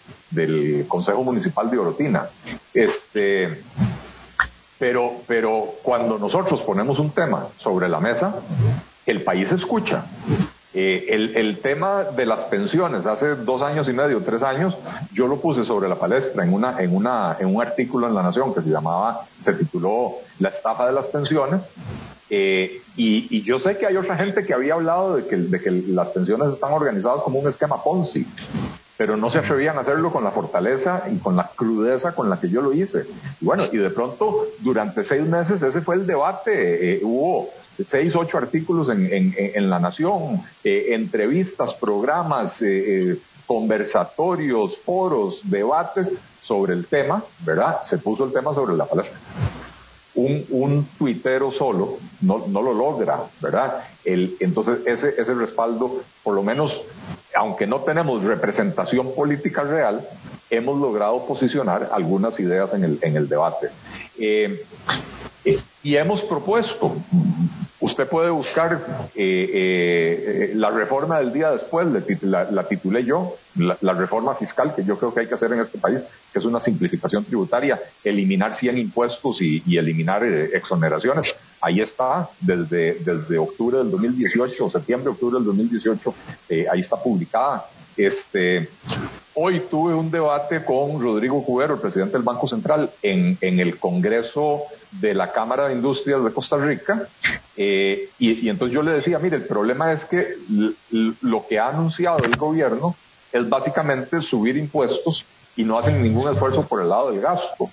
[0.88, 2.26] Consejo Municipal de Orotina.
[2.72, 3.62] Este,
[4.78, 8.36] pero, pero cuando nosotros ponemos un tema sobre la mesa,
[9.04, 10.06] el país escucha.
[10.72, 14.76] Eh, el, tema de las pensiones, hace dos años y medio, tres años,
[15.12, 18.22] yo lo puse sobre la palestra en, una, en, una, en un artículo en La
[18.22, 21.72] Nación que se llamaba, se tituló La estafa de las pensiones.
[22.32, 25.72] Eh, y, yo sé que hay otra gente que había hablado de que, de que
[25.72, 28.24] las pensiones están organizadas como un esquema Ponzi,
[28.96, 32.38] pero no se atrevían a hacerlo con la fortaleza y con la crudeza con la
[32.38, 33.06] que yo lo hice.
[33.40, 36.92] Y bueno, y de pronto, durante seis meses, ese fue el debate.
[36.92, 37.48] Eh, hubo
[37.84, 45.42] seis, ocho artículos en, en, en La Nación, eh, entrevistas, programas, eh, eh, conversatorios, foros,
[45.44, 47.82] debates sobre el tema, ¿verdad?
[47.82, 49.12] Se puso el tema sobre la palabra.
[50.14, 53.84] Un, un tuitero solo no, no lo logra, ¿verdad?
[54.04, 56.82] El, entonces, ese, ese respaldo, por lo menos,
[57.34, 60.06] aunque no tenemos representación política real,
[60.50, 63.68] hemos logrado posicionar algunas ideas en el, en el debate.
[65.82, 66.94] Y hemos propuesto,
[67.80, 71.86] usted puede buscar eh, eh, la reforma del día después,
[72.20, 75.78] la, titulé yo, la, reforma fiscal que yo creo que hay que hacer en este
[75.78, 81.36] país, que es una simplificación tributaria, eliminar 100 impuestos y, eliminar eh, exoneraciones.
[81.62, 86.14] Ahí está, desde, desde octubre del 2018, o septiembre, octubre del 2018,
[86.70, 87.66] ahí está publicada.
[88.06, 88.66] Este,
[89.34, 94.62] hoy tuve un debate con Rodrigo Cubero, el presidente del Banco Central, en, el Congreso
[94.92, 97.06] de la Cámara de Industrias de Costa Rica.
[97.58, 100.34] Eh, y, entonces yo le decía, mire, el problema es que
[101.20, 102.96] lo que ha anunciado el gobierno
[103.32, 107.70] es básicamente subir impuestos y no hacen ningún esfuerzo por el lado del gasto.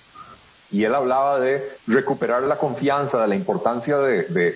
[0.70, 4.54] Y él hablaba de recuperar la confianza, de la importancia de,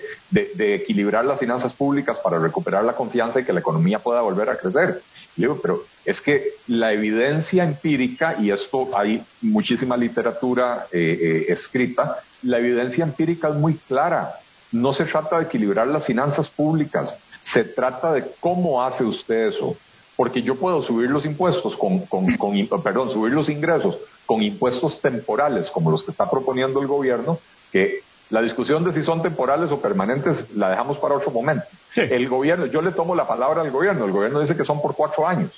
[0.59, 4.57] equilibrar las finanzas públicas para recuperar la confianza y que la economía pueda volver a
[4.57, 5.01] crecer.
[5.35, 12.19] Digo, pero es que la evidencia empírica, y esto hay muchísima literatura eh, eh, escrita,
[12.43, 14.39] la evidencia empírica es muy clara.
[14.71, 19.75] No se trata de equilibrar las finanzas públicas, se trata de cómo hace usted eso.
[20.15, 25.01] Porque yo puedo subir los impuestos con, con, con perdón, subir los ingresos con impuestos
[25.01, 27.39] temporales como los que está proponiendo el gobierno,
[27.71, 28.01] que
[28.33, 31.65] la discusión de si son temporales o permanentes la dejamos para otro momento.
[31.95, 34.95] El gobierno, yo le tomo la palabra al gobierno, el gobierno dice que son por
[34.95, 35.51] cuatro años.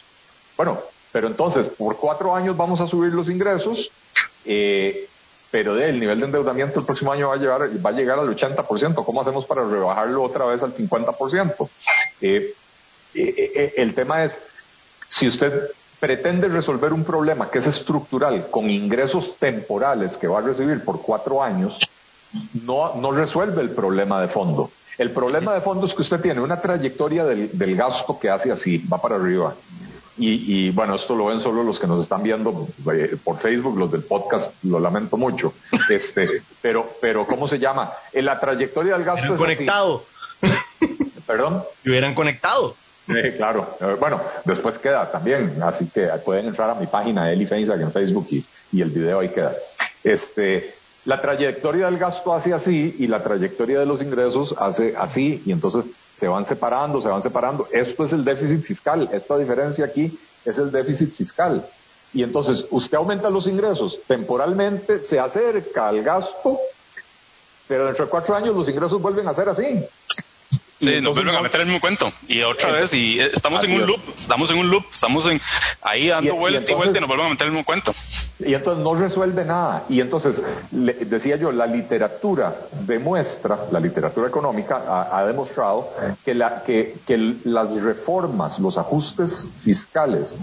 [0.58, 0.78] Bueno,
[1.14, 3.90] pero entonces, por cuatro años vamos a subir los ingresos,
[4.44, 5.08] eh,
[5.52, 8.36] pero el nivel de endeudamiento el próximo año va a, llegar, va a llegar al
[8.36, 9.06] 80%.
[9.06, 11.70] ¿Cómo hacemos para rebajarlo otra vez al 50%?
[12.20, 12.54] Eh,
[13.14, 14.38] eh, el tema es,
[15.08, 15.72] si usted
[16.02, 21.02] pretende resolver un problema que es estructural con ingresos temporales que va a recibir por
[21.02, 21.80] cuatro años,
[22.66, 24.72] no, no resuelve el problema de fondo.
[24.98, 28.52] El problema de fondo es que usted tiene una trayectoria del, del gasto que hace
[28.52, 29.54] así, va para arriba.
[30.18, 33.92] Y, bueno, esto lo ven solo los que nos están viendo eh, por Facebook, los
[33.92, 35.54] del podcast, lo lamento mucho.
[35.90, 37.92] Este, pero, pero ¿cómo se llama?
[38.14, 40.06] En la trayectoria del gasto es conectado.
[41.28, 41.64] Perdón.
[41.84, 42.76] Y hubieran conectado.
[43.36, 47.82] claro, eh, bueno, después queda también, así que pueden entrar a mi página Eli Feinsack
[47.82, 49.54] en Facebook y, y el video ahí queda.
[50.02, 50.76] Este,
[51.06, 55.52] la trayectoria del gasto hace así y la trayectoria de los ingresos hace así y
[55.52, 55.86] entonces
[56.16, 57.68] se van separando, se van separando.
[57.72, 61.66] Esto es el déficit fiscal, esta diferencia aquí es el déficit fiscal.
[62.14, 66.60] Y entonces usted aumenta los ingresos temporalmente, se acerca al gasto,
[67.68, 69.86] pero dentro de cuatro años los ingresos vuelven a ser así.
[70.80, 72.12] Sí, nos vuelven a meter el mismo cuento.
[72.28, 75.40] Y otra vez, y eh, estamos en un loop, estamos en un loop, estamos en
[75.82, 77.94] ahí dando vuelta y, vuelta y nos vuelven a meter el mismo cuento.
[78.40, 79.86] Y entonces no resuelve nada.
[79.88, 85.90] Y entonces, le, decía yo, la literatura demuestra, la literatura económica ha, demostrado
[86.26, 90.38] que, la, que, que las reformas, los ajustes fiscales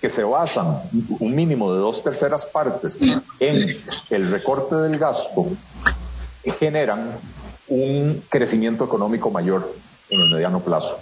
[0.00, 0.80] que se basan
[1.20, 2.98] un mínimo de dos terceras partes
[3.38, 5.46] en el recorte del gasto,
[6.58, 7.18] generan
[7.68, 9.72] un crecimiento económico mayor
[10.10, 10.98] en el mediano plazo.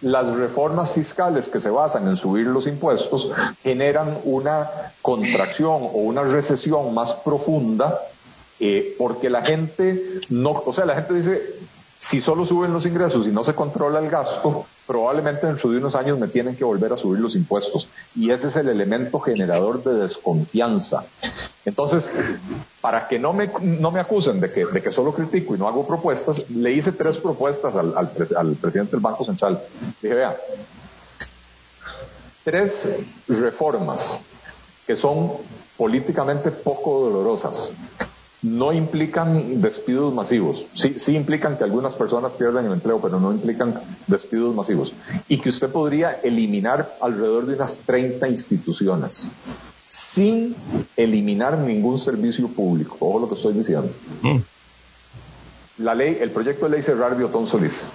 [0.00, 3.30] Las reformas fiscales que se basan en subir los impuestos
[3.62, 4.68] generan una
[5.00, 8.00] contracción o una recesión más profunda
[8.60, 11.42] eh, porque la gente no, o sea, la gente dice,
[12.04, 15.94] si solo suben los ingresos y no se controla el gasto, probablemente dentro de unos
[15.94, 17.88] años me tienen que volver a subir los impuestos.
[18.14, 21.06] Y ese es el elemento generador de desconfianza.
[21.64, 22.10] Entonces,
[22.82, 25.66] para que no me, no me acusen de que, de que solo critico y no
[25.66, 29.62] hago propuestas, le hice tres propuestas al, al, al presidente del Banco Central.
[30.02, 30.36] Dije, vea,
[32.44, 32.98] tres
[33.28, 34.20] reformas
[34.86, 35.32] que son
[35.78, 37.72] políticamente poco dolorosas
[38.44, 40.66] no implican despidos masivos.
[40.74, 44.92] Sí, sí implican que algunas personas pierdan el empleo, pero no implican despidos masivos.
[45.28, 49.32] Y que usted podría eliminar alrededor de unas 30 instituciones
[49.88, 50.54] sin
[50.94, 52.98] eliminar ningún servicio público.
[53.00, 53.90] Ojo lo que estoy diciendo.
[54.20, 54.38] Mm.
[55.78, 57.88] La ley, el proyecto de ley cerrar de Otón Solís.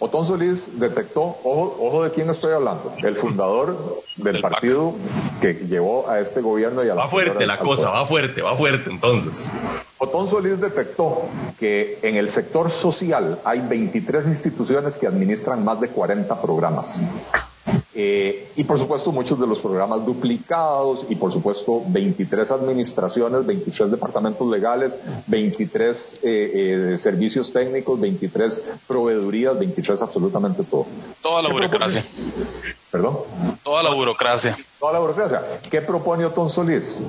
[0.00, 4.92] Otón Solís detectó, ojo, ojo de quién estoy hablando, el fundador del, partido
[5.40, 7.02] que llevó a este gobierno y a la...
[7.02, 9.52] Va fuerte la cosa, va fuerte, va fuerte entonces.
[9.98, 11.22] Otón Solís detectó
[11.60, 17.00] que en el sector social hay 23 instituciones que administran más de 40 programas.
[17.96, 23.90] Eh, y por supuesto muchos de los programas duplicados y por supuesto 23 administraciones, 23
[23.90, 24.98] departamentos legales,
[25.28, 30.86] 23 eh, eh, servicios técnicos, 23 proveedurías, 23 absolutamente todo.
[31.22, 32.04] Toda la burocracia.
[32.94, 33.16] ¿Perdón?
[33.64, 34.56] Toda la burocracia.
[34.78, 35.42] Toda la burocracia.
[35.68, 37.02] ¿Qué propone Otón Solís?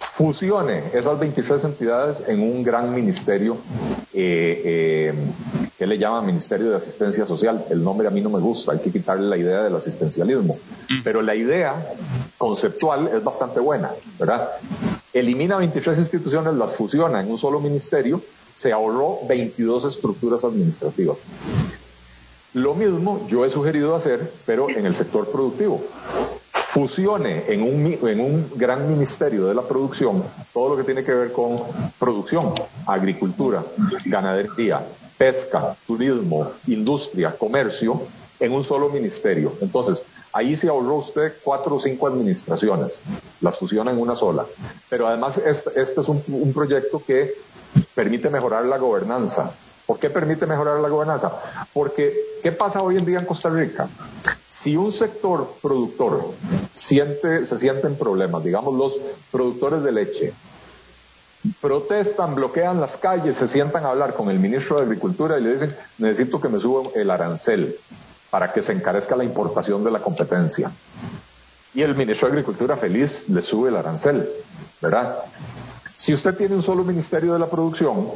[0.00, 3.56] Fusione esas 23 entidades en un gran ministerio
[4.12, 5.14] que
[5.78, 7.64] le llama Ministerio de Asistencia Social.
[7.70, 10.58] El nombre a mí no me gusta, hay que quitarle la idea del asistencialismo.
[10.88, 11.02] Mm.
[11.04, 11.76] Pero la idea
[12.36, 14.48] conceptual es bastante buena, ¿verdad?
[15.12, 18.20] Elimina 23 instituciones, las fusiona en un solo ministerio,
[18.52, 21.28] se ahorró 22 estructuras administrativas.
[22.54, 25.82] Lo mismo yo he sugerido hacer, pero en el sector productivo.
[26.52, 31.12] Fusione en un, en un gran ministerio de la producción todo lo que tiene que
[31.12, 31.60] ver con
[31.98, 32.52] producción,
[32.86, 33.64] agricultura,
[34.04, 34.84] ganadería,
[35.16, 38.00] pesca, turismo, industria, comercio,
[38.40, 39.52] en un solo ministerio.
[39.60, 43.00] Entonces, ahí se ahorró usted cuatro o cinco administraciones,
[43.40, 44.46] las fusiona en una sola.
[44.88, 47.34] Pero además, este, este es un, un proyecto que
[47.94, 49.52] permite mejorar la gobernanza.
[49.90, 51.32] ¿Por qué permite mejorar la gobernanza?
[51.72, 53.88] Porque, ¿qué pasa hoy en día en Costa Rica?
[54.46, 56.30] Si un sector productor
[56.72, 59.00] siente, se sienten problemas, digamos los
[59.32, 60.32] productores de leche,
[61.60, 65.54] protestan, bloquean las calles, se sientan a hablar con el ministro de Agricultura y le
[65.54, 67.76] dicen, necesito que me suba el arancel
[68.30, 70.70] para que se encarezca la importación de la competencia.
[71.74, 74.30] Y el ministro de Agricultura feliz le sube el arancel,
[74.80, 75.18] ¿verdad?
[75.96, 78.06] Si usted tiene un solo ministerio de la producción,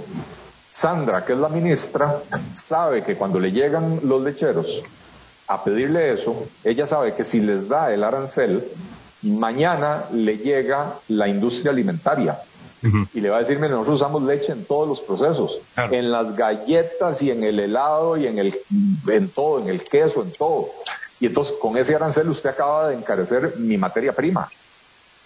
[0.75, 2.21] Sandra, que es la ministra,
[2.53, 4.83] sabe que cuando le llegan los lecheros
[5.47, 8.67] a pedirle eso, ella sabe que si les da el arancel,
[9.23, 12.41] mañana le llega la industria alimentaria.
[13.15, 17.23] Y le va a decir, nosotros usamos leche en todos los procesos, en las galletas
[17.23, 18.55] y en el helado y en el,
[19.09, 20.71] en todo, en el queso, en todo.
[21.21, 24.51] Y entonces con ese arancel usted acaba de encarecer mi materia prima.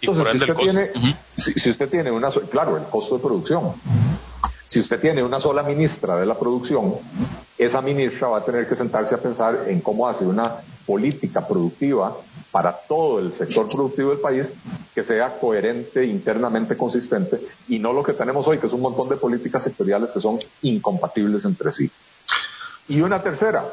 [0.00, 3.72] Entonces, si usted, tiene, si, usted tiene una, claro, el costo de producción.
[4.68, 6.96] Si usted tiene una sola ministra de la producción,
[7.56, 12.14] esa ministra va a tener que sentarse a pensar en cómo hace una política productiva
[12.50, 14.52] para todo el sector productivo del país
[14.94, 19.08] que sea coherente, internamente consistente y no lo que tenemos hoy, que es un montón
[19.08, 21.90] de políticas sectoriales que son incompatibles entre sí.
[22.88, 23.66] Y una tercera,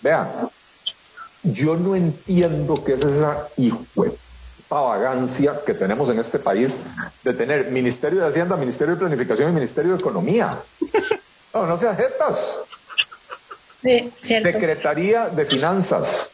[0.00, 0.48] vean,
[1.42, 3.84] yo no entiendo qué es esa hijo
[4.78, 6.76] vagancia que tenemos en este país
[7.24, 10.58] de tener Ministerio de Hacienda, Ministerio de Planificación y Ministerio de Economía.
[11.52, 12.60] No, no sean jetas.
[14.22, 16.30] Secretaría de Finanzas.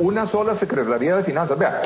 [0.00, 1.56] Una sola Secretaría de Finanzas.
[1.56, 1.80] Vea,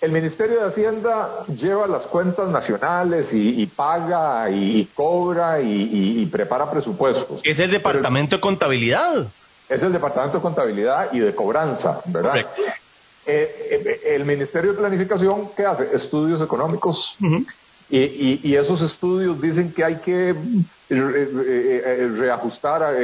[0.00, 7.40] el Ministerio de Hacienda lleva las cuentas nacionales y, paga y, cobra y, prepara presupuestos.
[7.44, 9.26] Es el Departamento de Contabilidad.
[9.68, 12.38] Es el Departamento de Contabilidad y de Cobranza, ¿verdad?
[12.38, 12.46] Eh,
[13.28, 15.88] eh, el Ministerio de Planificación, ¿qué hace?
[15.92, 17.16] Estudios económicos.
[17.90, 20.34] y, esos estudios dicen que hay que
[20.90, 22.94] eh, reajustar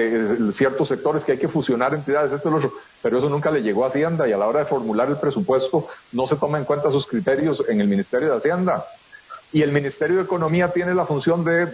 [0.53, 2.73] ciertos sectores, que hay que fusionar entidades, esto y lo otro
[3.05, 5.87] pero eso nunca le llegó a Hacienda y a la hora de formular el presupuesto
[6.13, 8.87] no se toma en cuenta sus criterios en el Ministerio de Hacienda.
[9.53, 11.67] Y el Ministerio de Economía tiene la función de,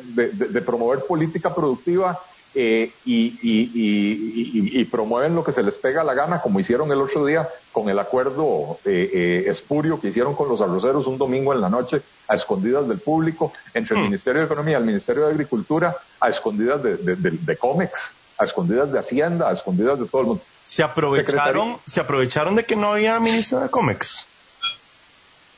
[0.67, 2.21] promover política productiva
[2.55, 7.49] eh, y, promueven lo que se les pega la gana, como hicieron el otro día
[7.71, 11.69] con el acuerdo eh, eh, espurio que hicieron con los arroceros un domingo en la
[11.69, 14.05] noche a escondidas del público, entre el hmm.
[14.05, 18.91] Ministerio de Economía y el Ministerio de Agricultura, a escondidas de, de COMEX, a escondidas
[18.91, 22.93] de Hacienda, a escondidas de todo el mundo se aprovecharon, se aprovecharon de que no
[22.93, 24.29] había ministra de Comex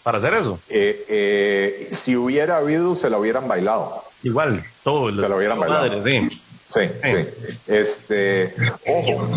[0.03, 0.59] para hacer eso.
[0.70, 4.03] Eh, eh, si hubiera habido, se la hubieran bailado.
[4.22, 5.14] Igual, todo.
[5.14, 6.01] Se la hubieran bailado.
[6.01, 6.30] sí.
[6.74, 7.58] Sí, sí.
[7.66, 8.54] Este,
[8.86, 9.28] ojo,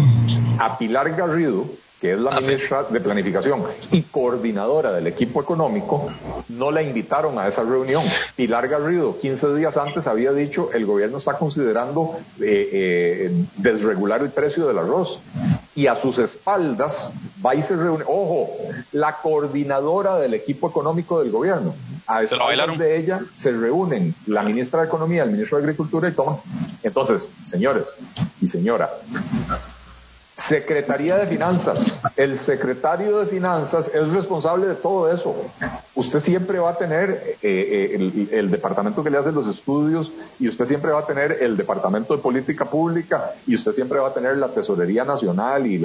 [0.60, 1.66] a Pilar Garrido,
[2.02, 6.12] que es la ministra de Planificación y coordinadora del equipo económico,
[6.50, 8.04] no la invitaron a esa reunión.
[8.36, 14.30] Pilar Garrido, 15 días antes, había dicho el gobierno está considerando eh, eh, desregular el
[14.30, 15.20] precio del arroz.
[15.74, 17.14] Y a sus espaldas
[17.46, 18.06] va y se reúne.
[18.08, 18.50] Ojo,
[18.94, 21.76] la coordinadora del equipo económico del gobierno.
[22.08, 26.12] A espaldas de ella se reúnen la ministra de Economía, el ministro de Agricultura y
[26.12, 26.38] toman.
[26.84, 27.98] Entonces, señores
[28.42, 28.90] y señora,
[30.36, 32.02] Secretaría de Finanzas.
[32.18, 35.34] El secretario de Finanzas es responsable de todo eso.
[35.96, 40.50] Usted siempre va a tener eh, eh, el, departamento que le hace los estudios y
[40.50, 44.14] usted siempre va a tener el departamento de política pública y usted siempre va a
[44.14, 45.82] tener la tesorería nacional y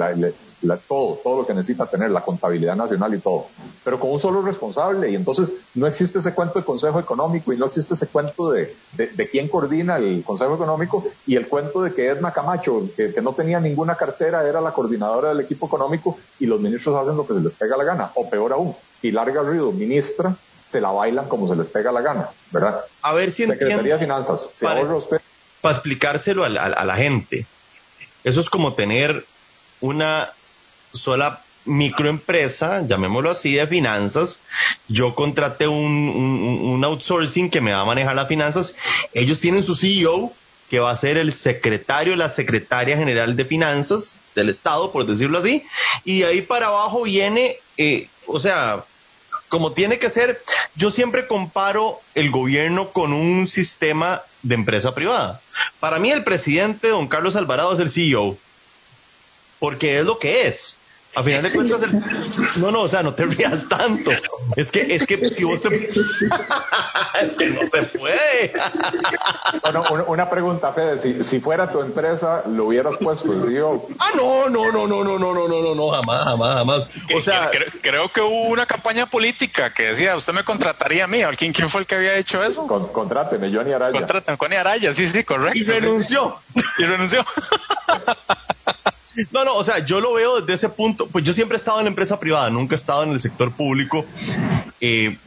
[0.87, 3.45] todo, todo lo que necesita tener, la contabilidad nacional y todo.
[3.85, 7.57] Pero con un solo responsable y entonces no existe ese cuento de Consejo Económico y
[7.57, 11.93] no existe ese cuento de, de, quién coordina el Consejo Económico y el cuento de
[11.93, 16.45] que Edna Camacho, que no tenía ninguna cartera, era la coordinadora del equipo económico y
[16.45, 18.11] los ministros hacen lo que se les pega la gana.
[18.15, 20.35] O peor aún, Pilar Garrido, ministra,
[20.67, 22.81] se la bailan como se les pega la gana, ¿verdad?
[23.01, 25.19] A ver si Secretaría de Finanzas, se para, usted.
[25.61, 27.45] Para explicárselo a la gente,
[28.23, 29.25] eso es como tener
[29.81, 30.29] una
[30.93, 34.43] sola microempresa, llamémoslo así, de finanzas.
[34.87, 38.75] Yo contraté un, outsourcing que me va a manejar las finanzas.
[39.13, 40.31] Ellos tienen su CEO,
[40.71, 45.37] que va a ser el secretario, la secretaria general de finanzas del Estado, por decirlo
[45.37, 45.65] así.
[46.05, 48.85] Y de ahí para abajo viene, eh, o sea,
[49.49, 50.41] como tiene que ser,
[50.75, 55.41] yo siempre comparo el gobierno con un sistema de empresa privada.
[55.81, 58.37] Para mí el presidente, don Carlos Alvarado, es el CEO,
[59.59, 60.79] porque es lo que es.
[61.13, 61.81] A final de cuentas,
[62.57, 64.11] no, no, o sea, no te rías tanto.
[64.55, 65.75] Es que, es que si vos te.
[65.75, 68.53] es que no te puede.
[69.61, 70.97] bueno, una pregunta, Fede.
[70.97, 73.89] Si, si, fuera tu empresa, ¿lo hubieras puesto CEO?
[73.99, 76.87] Ah, no, no, no, no, no, no, no, no, no, no, jamás, jamás, jamás.
[77.13, 77.51] O sea.
[77.81, 81.21] Creo, que hubo una campaña política que decía, usted me contrataría a mí.
[81.37, 82.65] ¿Quién, quién fue el que había hecho eso?
[82.67, 83.91] Con, contráteme, Johnny Araya.
[83.91, 85.59] Contráteme, Johnny Araya, sí, sí, correcto.
[85.59, 86.37] Y renunció.
[86.77, 87.25] Y renunció.
[89.31, 91.79] No, no, o sea, yo lo veo desde ese punto, pues yo siempre he estado
[91.79, 94.05] en la empresa privada, nunca he estado en el sector público.
[94.79, 95.17] Eh,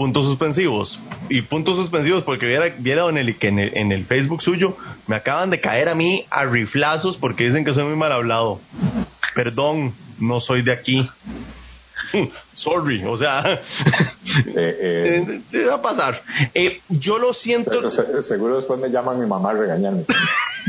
[0.00, 1.00] puntos suspensivos.
[1.28, 3.04] Y puntos suspensivos porque viera, viera
[3.38, 4.74] que en el, en el, Facebook suyo
[5.06, 8.60] me acaban de caer a mí a riflazos porque dicen que soy muy mal hablado.
[9.34, 11.10] Perdón, no soy de aquí.
[12.54, 13.42] Sorry, o sea,
[14.56, 16.22] eh, eh, va a pasar.
[16.54, 17.90] Eh, yo lo siento.
[18.22, 20.04] seguro después me llaman mi mamá a regañarme.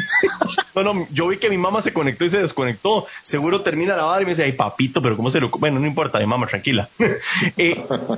[0.76, 3.06] no, no, yo vi que mi mamá se conectó y se desconectó.
[3.22, 5.50] Seguro termina la barra y me dice, ay, papito, pero ¿cómo se lo.?
[5.50, 6.90] Bueno, no importa, mi mamá, tranquila.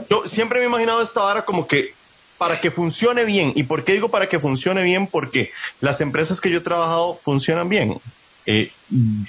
[0.10, 1.94] yo siempre me he imaginado esta vara como que
[2.38, 3.54] para que funcione bien.
[3.56, 5.08] ¿Y por qué digo para que funcione bien?
[5.08, 5.52] Porque
[5.82, 8.00] las empresas que yo he trabajado funcionan bien.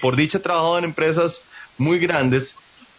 [0.01, 1.47] por dicha, he trabajado en empresas
[1.79, 2.57] muy grandes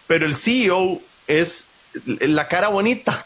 [0.07, 1.67] pero el CEO es
[2.05, 3.25] la cara bonita.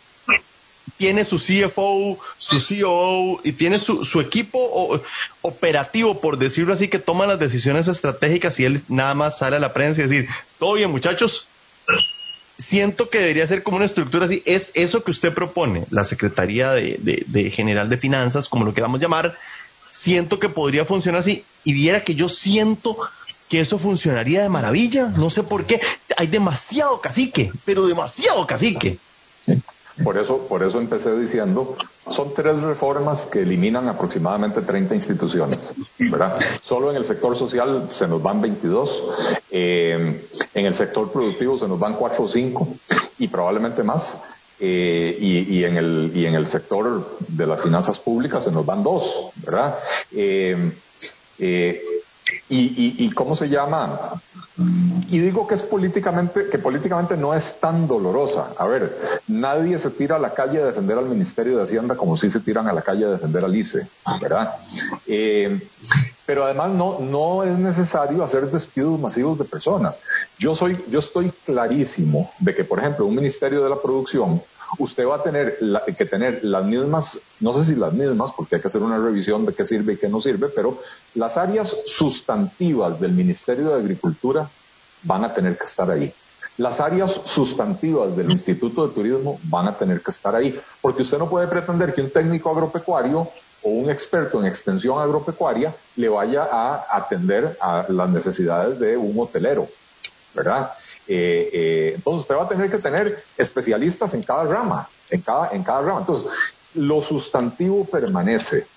[0.98, 5.02] Tiene su CFO, su COO y tiene su, equipo
[5.42, 9.60] operativo, por decirlo así, que toma las decisiones estratégicas y él nada más sale a
[9.60, 11.48] la prensa y decir, todo bien muchachos,
[12.60, 14.44] siento que debería ser como una estructura así.
[14.46, 19.36] Es eso que usted propone, la Secretaría de, General de Finanzas, como lo queramos llamar,
[19.92, 21.44] siento que podría funcionar así.
[21.64, 22.98] Y viera que yo siento
[23.50, 25.08] que eso funcionaría de maravilla.
[25.08, 25.82] No sé por qué.
[26.16, 29.00] Hay demasiado cacique, pero demasiado cacique.
[30.04, 31.76] Por eso, por eso empecé diciendo,
[32.10, 36.40] son tres reformas que eliminan aproximadamente 30 instituciones, ¿verdad?
[36.62, 39.04] Solo en el sector social se nos van 22,
[39.52, 42.68] eh, en el sector productivo se nos van 4 o 5
[43.18, 44.22] y probablemente más.
[44.62, 48.84] Eh, y, en el, y en el sector de las finanzas públicas se nos van
[48.84, 49.76] dos, ¿verdad?
[50.12, 50.72] Eh,
[52.50, 54.22] eh, y, y, cómo se llama.
[55.10, 58.54] Y digo que es políticamente que políticamente no es tan dolorosa.
[58.58, 62.18] A ver nadie se tira a la calle a defender al Ministerio de Hacienda como
[62.18, 63.88] si se tiran a la calle a defender al ICE
[64.20, 64.56] verdad
[65.08, 65.62] eh,
[66.26, 70.02] pero además no no es necesario hacer despidos masivos de personas.
[70.38, 74.42] Yo soy yo estoy clarísimo de que por ejemplo un Ministerio de la Producción
[74.78, 75.58] usted va a tener
[75.98, 79.46] que tener las mismas, no sé si las mismas, porque hay que hacer una revisión
[79.46, 80.80] de qué sirve y qué no sirve, pero
[81.16, 84.50] las áreas sustantivas del Ministerio de Agricultura
[85.04, 86.14] van a tener que estar ahí.
[86.58, 91.18] Las áreas sustantivas del Instituto de Turismo van a tener que estar ahí, porque usted
[91.18, 93.30] no puede pretender que un técnico agropecuario
[93.62, 99.18] o un experto en extensión agropecuaria le vaya a atender a las necesidades de un
[99.20, 99.68] hotelero,
[100.34, 100.72] ¿verdad?
[101.12, 105.50] Eh, eh, entonces usted va a tener que tener especialistas en cada rama, en cada,
[105.50, 106.02] en cada rama.
[106.02, 106.32] Entonces,
[106.74, 108.68] lo sustantivo permanece.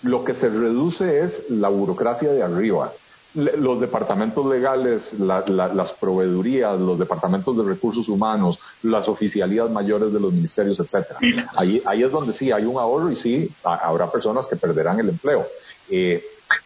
[0.00, 2.94] Lo que se reduce es la burocracia de arriba.
[3.34, 10.32] Los departamentos legales, las proveedurías, los departamentos de recursos humanos, las oficialías mayores de los
[10.32, 11.18] ministerios, etcétera.
[11.56, 15.10] Ahí, ahí es donde sí hay un ahorro y sí habrá personas que perderán el
[15.10, 15.46] empleo.
[15.90, 16.22] Eh,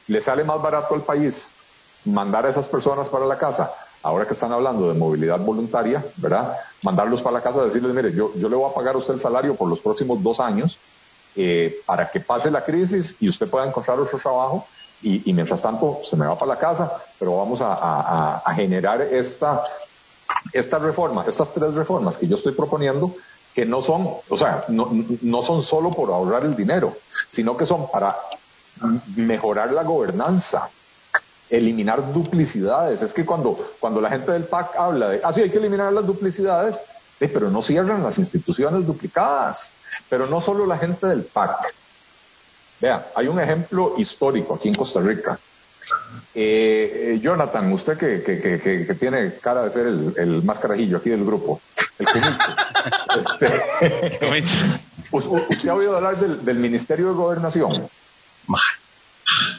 [0.06, 1.56] ¿Le sale más barato al país
[2.04, 3.72] mandar a esas personas para la casa?
[4.06, 6.56] Ahora que están hablando de movilidad voluntaria, ¿verdad?
[6.82, 9.20] Mandarlos para la casa, decirles, mire, yo, yo le voy a pagar a usted el
[9.20, 10.78] salario por los próximos dos años
[11.34, 14.64] eh, para que pase la crisis y usted pueda encontrar otro trabajo
[15.02, 19.64] y, mientras tanto se me va para la casa, pero vamos a, generar esta,
[20.52, 23.12] esta reforma, estas tres reformas que yo estoy proponiendo,
[23.54, 24.88] que no son, o sea, no,
[25.22, 26.96] no son solo por ahorrar el dinero,
[27.28, 28.16] sino que son para
[29.16, 30.70] mejorar la gobernanza,
[31.50, 33.02] eliminar duplicidades.
[33.02, 35.92] Es que cuando, cuando la gente del PAC habla de, ah, sí, hay que eliminar
[35.92, 36.80] las duplicidades,
[37.20, 39.72] eh, pero no cierran las instituciones duplicadas.
[40.08, 41.74] Pero no solo la gente del PAC.
[42.80, 45.38] Vea, hay un ejemplo histórico aquí en Costa Rica.
[46.34, 50.58] Eh, eh, Jonathan, usted que, que, que, que, tiene cara de ser el, el más
[50.58, 51.60] carajillo aquí del grupo,
[51.98, 52.06] el
[53.20, 54.20] este,
[55.12, 57.88] ¿Usted ha oído hablar del, del Ministerio de Gobernación?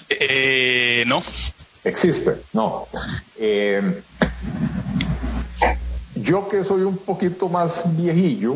[0.09, 1.21] Eh, no
[1.88, 2.88] existe, no.
[3.38, 4.01] Eh,
[6.15, 8.55] yo que soy un poquito más viejillo,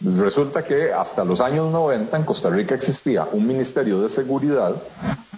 [0.00, 4.74] resulta que hasta los años 90 en Costa Rica existía un Ministerio de Seguridad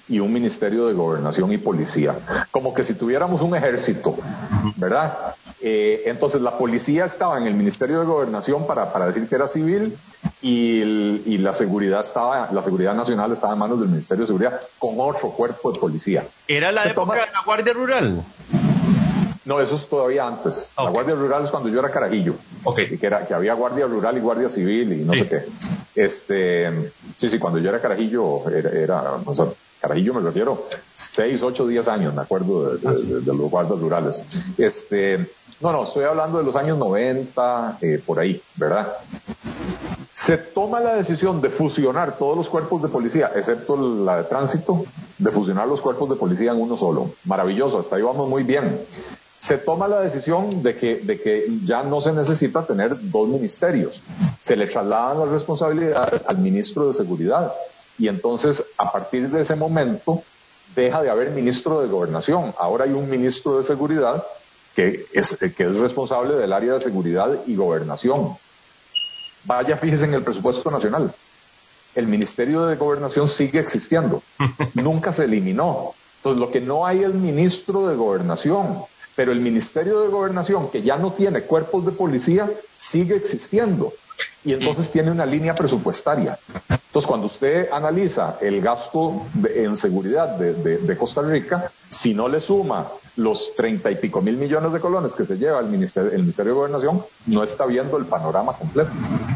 [0.09, 2.15] y un Ministerio de Gobernación y Policía,
[2.51, 4.17] como que si tuviéramos un ejército,
[4.77, 5.35] ¿verdad?
[5.65, 9.47] Eh, entonces la policía estaba en el Ministerio de Gobernación para, para decir que era
[9.47, 9.97] civil
[10.41, 14.97] y, la seguridad estaba, la seguridad nacional estaba en manos del Ministerio de Seguridad con
[14.99, 16.27] otro cuerpo de policía.
[16.49, 18.25] ¿Era la época de la Guardia Rural?
[19.45, 20.75] No, eso es todavía antes.
[20.77, 22.35] La Guardia Rural es cuando yo era carajillo.
[22.65, 22.97] Okay.
[22.97, 25.43] Que, era, que había Guardia Rural y Guardia Civil y no sé qué.
[25.95, 26.71] Este,
[27.17, 29.03] sí, sí, cuando yo era carajillo, era, era
[29.81, 34.23] carajillo me refiero, seis, ocho, diez años, me acuerdo de, de los guardias rurales.
[34.57, 35.27] Este,
[35.63, 38.95] no, no, estoy hablando de los años 90, eh, por ahí, ¿verdad?
[40.11, 44.85] Se toma la decisión de fusionar todos los cuerpos de policía, excepto la de tránsito,
[45.19, 47.13] de fusionar los cuerpos de policía en uno solo.
[47.25, 48.81] Maravilloso, hasta ahí vamos muy bien.
[49.43, 54.01] Se toma la decisión de que, de que ya no se necesita tener dos ministerios.
[54.41, 57.53] Se le trasladan las responsabilidades al ministro de Seguridad.
[57.99, 60.23] Y entonces, a partir de ese momento,
[60.77, 62.55] deja de haber ministro de Gobernación.
[62.57, 64.23] Ahora hay un ministro de Seguridad
[64.77, 68.37] que es, que es responsable del área de seguridad y gobernación.
[69.43, 71.13] Vaya, fíjese en el presupuesto nacional.
[71.97, 74.23] El Ministerio de Gobernación sigue existiendo.
[74.75, 75.95] Nunca se eliminó.
[76.19, 78.85] Entonces, lo que no hay es ministro de Gobernación.
[79.15, 83.93] Pero el Ministerio de Gobernación, que ya no tiene cuerpos de policía, sigue existiendo.
[84.45, 86.39] Y entonces tiene una línea presupuestaria.
[86.69, 92.89] Entonces, cuando usted analiza el gasto en seguridad de, Costa Rica, si no le suma
[93.17, 96.53] los treinta y pico mil millones de colones que se lleva el Ministerio, el Ministerio
[96.53, 98.91] de Gobernación, no está viendo el panorama completo.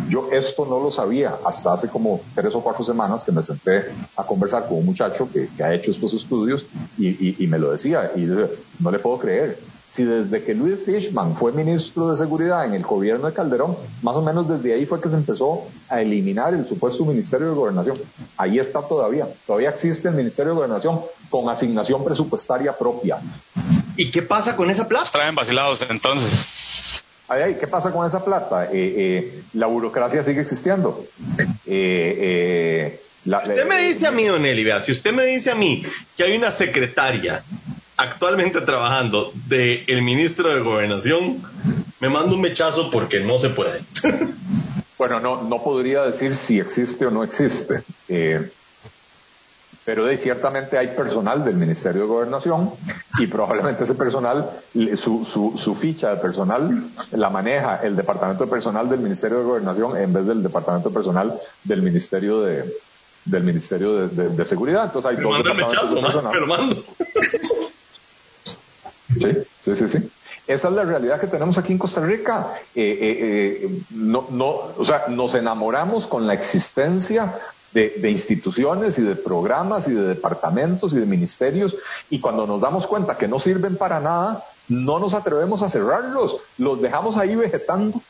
[0.09, 3.87] Yo esto no lo sabía hasta hace como tres o cuatro semanas que me senté
[4.17, 6.67] a conversar con un muchacho que, ha hecho estos estudios
[6.99, 8.13] y, me lo decía.
[8.17, 8.21] Y
[8.79, 9.59] no le puedo creer
[9.89, 14.17] si desde que Luis Fishman fue ministro de Seguridad en el gobierno de Calderón, más
[14.17, 17.97] o menos desde ahí fue que se empezó a eliminar el supuesto Ministerio de Gobernación.
[18.37, 19.29] Ahí está todavía.
[19.47, 23.19] Todavía existe el Ministerio de Gobernación con asignación presupuestaria propia.
[23.97, 25.09] ¿Y qué pasa con esa plata?
[25.13, 27.05] Traen vacilados entonces.
[27.29, 28.69] Ay, ¿Qué pasa con esa plata?
[29.53, 31.05] la burocracia sigue existiendo.
[33.25, 35.85] usted me dice a mí, don Eli, si usted me dice a mí
[36.17, 37.43] que hay una secretaria
[37.97, 41.43] actualmente trabajando del el ministro de Gobernación,
[42.01, 43.83] me manda un mechazo porque no se puede.
[44.99, 47.83] bueno, no, no podría decir si existe o no existe.
[48.09, 48.51] Eh,
[49.87, 52.73] pero de, ciertamente hay personal del Ministerio de Gobernación
[53.21, 54.51] y probablemente ese personal,
[54.97, 59.45] su, su, su, ficha de personal la maneja el Departamento de Personal del Ministerio de
[59.45, 62.65] Gobernación en vez del Departamento de Personal del Ministerio de,
[63.27, 64.87] del Ministerio de, Seguridad.
[64.87, 66.47] Entonces hay dos departamentos de personal.
[66.47, 66.77] mando.
[69.09, 69.33] Sí,
[69.63, 70.11] sí, sí, sí.
[70.47, 72.55] Esa es la realidad que tenemos aquí en Costa Rica.
[72.75, 74.47] Eh, eh, eh, no, no,
[74.77, 77.35] o sea, nos enamoramos con la existencia
[77.73, 81.77] de, instituciones y de programas y de departamentos y de ministerios
[82.09, 86.39] y cuando nos damos cuenta que no sirven para nada, no nos atrevemos a cerrarlos,
[86.57, 88.01] los dejamos ahí vegetando.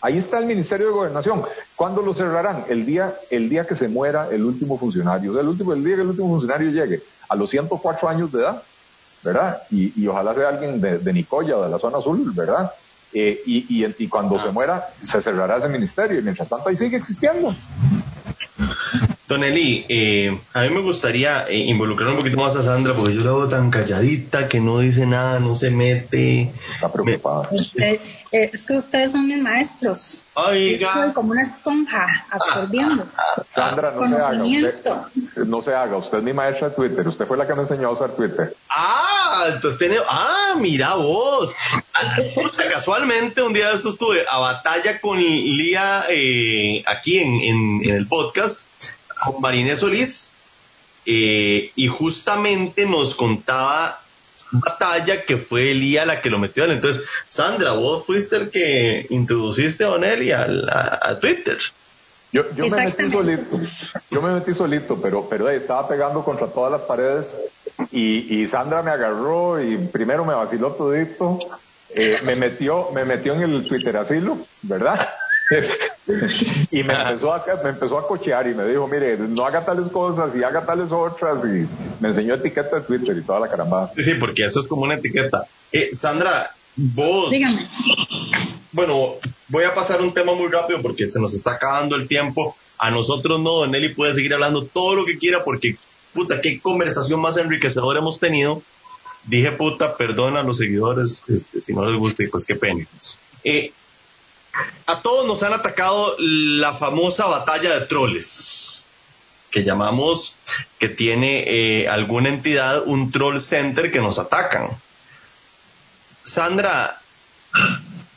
[0.00, 1.44] Ahí está el Ministerio de Gobernación.
[1.76, 2.64] ¿Cuándo lo cerrarán?
[2.68, 5.30] El día, el día que se muera el último funcionario.
[5.30, 8.32] O sea, el, último, el día que el último funcionario llegue a los 104 años
[8.32, 8.62] de edad,
[9.24, 9.62] ¿verdad?
[9.70, 12.70] Y, ojalá sea alguien de, Nicoya, de la zona azul, ¿verdad?
[13.12, 16.96] Eh, y, y, cuando se muera, se cerrará ese ministerio y mientras tanto ahí sigue
[16.96, 17.54] existiendo.
[19.26, 23.14] Don Eli, eh, a mí me gustaría eh, involucrar un poquito más a Sandra porque
[23.14, 26.52] yo la veo tan calladita que no dice nada, no se mete.
[26.74, 27.48] Está preocupada.
[27.80, 28.00] Eh,
[28.30, 30.24] es que ustedes son mis maestros.
[30.36, 33.06] Yo soy como una esponja absorbiendo.
[33.48, 34.42] Sandra, no se haga.
[34.44, 35.96] Usted, no se haga.
[35.96, 37.08] Usted es mi maestra de Twitter.
[37.08, 38.54] Usted fue la que me enseñó a usar Twitter.
[38.68, 39.96] Ah, entonces tiene.
[40.06, 41.54] Ah, mira vos.
[42.70, 46.04] Casualmente un día de esto estuve a batalla con Lía
[46.84, 48.64] aquí en, en el podcast
[49.24, 50.32] con Marinés Solís
[51.06, 54.00] eh, y justamente nos contaba
[54.52, 59.84] batalla que fue Elía la que lo metió Entonces, Sandra, vos fuiste el que introduciste
[59.84, 61.56] a Onelli a, Twitter.
[62.32, 63.60] Yo, yo me metí solito,
[64.10, 67.36] yo me metí solito, pero, pero estaba pegando contra todas las paredes
[67.92, 71.38] y, y Sandra me agarró y primero me vaciló todito,
[71.90, 74.98] eh, me metió, me metió en el Twitter asilo, ¿verdad?
[75.50, 75.86] Este,
[76.70, 79.88] y me empezó, a, me empezó a cochear y me dijo, mire, no haga tales
[79.88, 81.66] cosas y haga tales otras y
[82.00, 83.92] me enseñó etiqueta de Twitter y toda la caramba.
[83.96, 85.46] Sí, porque eso es como una etiqueta.
[85.70, 87.30] Eh, Sandra, vos...
[87.30, 87.68] Dígame.
[88.72, 89.14] Bueno,
[89.48, 92.56] voy a pasar un tema muy rápido porque se nos está acabando el tiempo.
[92.78, 95.76] A nosotros no, Don Nelly puede seguir hablando todo lo que quiera porque,
[96.12, 98.62] puta, qué conversación más enriquecedora hemos tenido.
[99.24, 102.84] Dije, puta, perdona a los seguidores este, si no les gusta y pues qué pena.
[103.44, 103.72] Eh,
[104.86, 108.86] a todos nos han atacado la famosa batalla de troles,
[109.50, 110.38] que llamamos
[110.78, 114.68] que tiene eh, alguna entidad un troll center que nos atacan.
[116.22, 117.00] Sandra,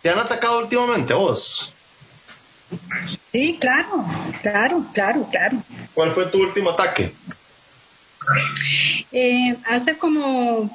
[0.01, 1.73] ¿te han atacado últimamente a vos?
[3.31, 4.05] Sí, claro,
[4.41, 5.63] claro, claro, claro.
[5.93, 7.13] ¿Cuál fue tu último ataque?
[9.11, 10.69] Eh, hace como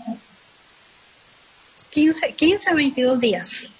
[1.91, 3.71] 15, 15, 22 días.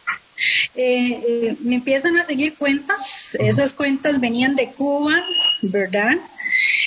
[0.75, 5.23] Eh, eh, me empiezan a seguir cuentas, esas cuentas venían de Cuba,
[5.61, 6.17] ¿verdad?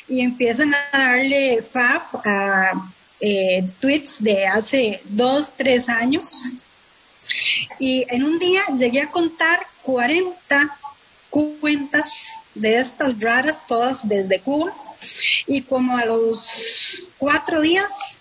[0.08, 2.72] Y empiezan a darle FAF a
[3.20, 6.54] eh, tweets de hace dos, tres años.
[7.80, 10.78] Y en un día llegué a contar 40
[11.30, 14.74] cuentas de estas raras, todas desde Cuba.
[15.48, 18.20] Y como a los cuatro días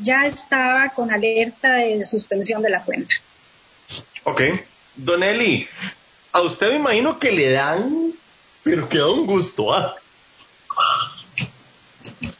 [0.00, 3.14] ya estaba con alerta de suspensión de la cuenta.
[4.24, 4.42] Ok.
[4.96, 5.68] Don Eli,
[6.32, 8.12] a usted me imagino que le dan,
[8.62, 9.94] pero que da un gusto, ¿ah?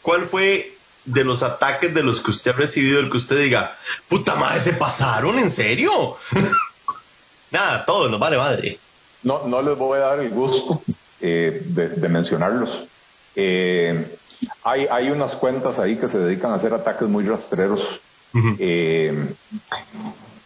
[0.03, 3.76] ¿Cuál fue de los ataques de los que usted ha recibido el que usted diga,
[4.09, 6.16] puta madre, se pasaron, ¿en serio?
[7.51, 8.78] Nada, todo nos vale madre.
[9.22, 10.83] No, no les voy a dar el gusto
[11.20, 12.85] eh, de, mencionarlos.
[13.35, 14.16] Eh,
[14.64, 18.01] hay, hay unas cuentas ahí que se dedican a hacer ataques muy rastreros.
[18.59, 19.35] Eh,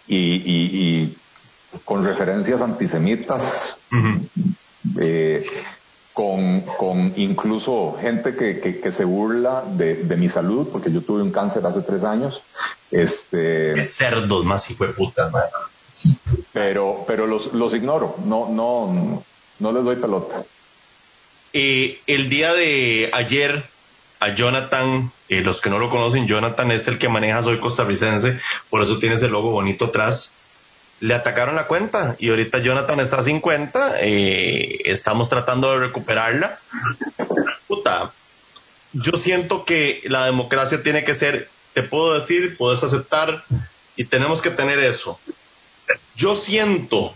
[0.08, 1.16] y,
[1.84, 3.78] con referencias antisemitas,
[5.00, 5.44] eh,
[6.12, 11.22] con, con, incluso gente que, que, se burla de, de, mi salud, porque yo tuve
[11.22, 12.42] un cáncer hace tres años.
[12.90, 15.32] Este, cerdos más hijo de putas,
[16.52, 19.24] Pero, pero los, los ignoro, no, no,
[19.58, 20.44] no les doy pelota.
[21.52, 23.64] Eh, el día de ayer,
[24.20, 28.38] a Jonathan, eh, los que no lo conocen, Jonathan es el que maneja Soy Costarricense,
[28.70, 30.34] por eso tiene ese logo bonito atrás
[31.04, 36.58] le atacaron la cuenta y ahorita Jonathan está sin cuenta, eh, estamos tratando de recuperarla.
[37.68, 38.10] Puta,
[38.94, 43.44] yo siento que la democracia tiene que ser, te puedo decir, puedes aceptar
[43.96, 45.20] y tenemos que tener eso.
[46.16, 47.12] yo siento,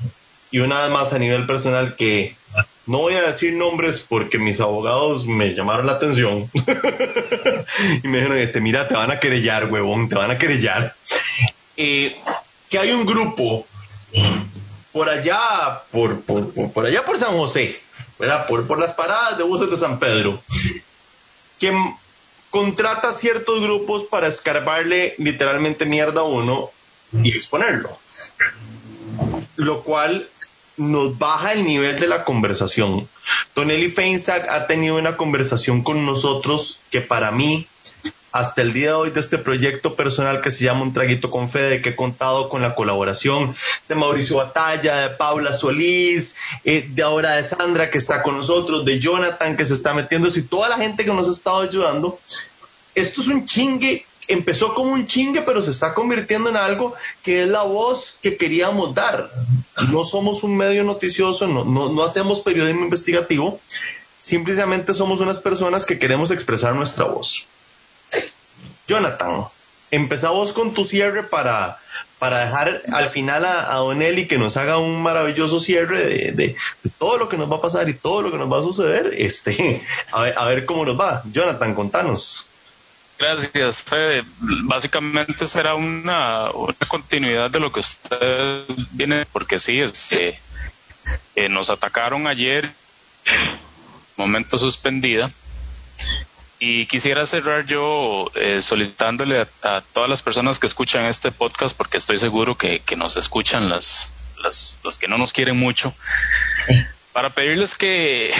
[0.50, 2.36] y una vez más a nivel personal, que
[2.84, 6.50] no voy a decir nombres porque mis abogados me llamaron la atención
[8.04, 10.94] y me dijeron, este, mira, te van a querellar, huevón, te van a querellar.
[11.78, 12.14] Eh,
[12.68, 13.66] que hay un grupo
[14.92, 17.80] por allá, por, por, por, allá por San José,
[18.48, 20.42] Por, por las paradas de buses de San Pedro,
[21.58, 21.72] que
[22.50, 26.70] contrata ciertos grupos para escarbarle literalmente mierda a uno
[27.12, 27.96] y exponerlo.
[29.56, 30.28] Lo cual
[30.76, 33.08] nos baja el nivel de la conversación.
[33.54, 37.66] Don Eli Feinsack ha tenido una conversación con nosotros que para mí,
[38.32, 41.48] hasta el día de hoy de este proyecto personal que se llama Un Traguito con
[41.48, 43.54] Fede, que he contado con la colaboración
[43.88, 48.84] de Mauricio Batalla, de Paula Solís, eh, de ahora de Sandra que está con nosotros,
[48.84, 52.18] de Jonathan que se está metiendo, y toda la gente que nos ha estado ayudando,
[52.94, 57.42] esto es un chingue empezó como un chingue, pero se está convirtiendo en algo que
[57.42, 59.30] es la voz que queríamos dar.
[59.90, 63.58] No somos un medio noticioso, no, no, hacemos periodismo investigativo,
[64.20, 67.46] simplemente somos unas personas que queremos expresar nuestra voz.
[68.86, 69.44] Jonathan,
[69.90, 71.78] empezamos con tu cierre para,
[72.18, 73.80] para dejar al final a, a
[74.28, 76.56] que nos haga un maravilloso cierre de, de,
[76.98, 79.14] todo lo que nos va a pasar y todo lo que nos va a suceder.
[79.16, 79.82] Este,
[80.12, 81.22] a ver, a ver cómo nos va.
[81.30, 82.48] Jonathan, contanos.
[83.18, 84.24] Gracias, Fede.
[84.38, 86.50] Básicamente será una,
[86.86, 89.80] continuidad de lo que usted viene, porque sí,
[91.50, 92.70] nos atacaron ayer,
[94.16, 95.32] momento suspendida,
[96.60, 101.98] y quisiera cerrar yo eh, solicitándole a, todas las personas que escuchan este podcast, porque
[101.98, 105.94] estoy seguro que, nos escuchan las, las, los que no nos quieren mucho,
[107.12, 108.32] para pedirles que,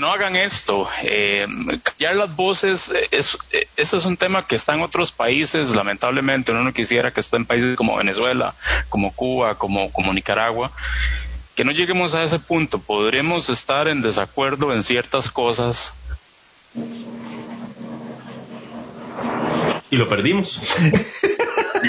[0.00, 0.86] no hagan esto.
[1.02, 1.46] Eh,
[1.82, 3.38] callar las voces, es,
[3.76, 7.36] ese es un tema que está en otros países, lamentablemente uno no quisiera que esté
[7.36, 8.54] en países como Venezuela,
[8.90, 10.72] como Cuba, como, como Nicaragua.
[11.54, 16.00] Que no lleguemos a ese punto, podremos estar en desacuerdo en ciertas cosas.
[19.90, 20.60] Y lo perdimos.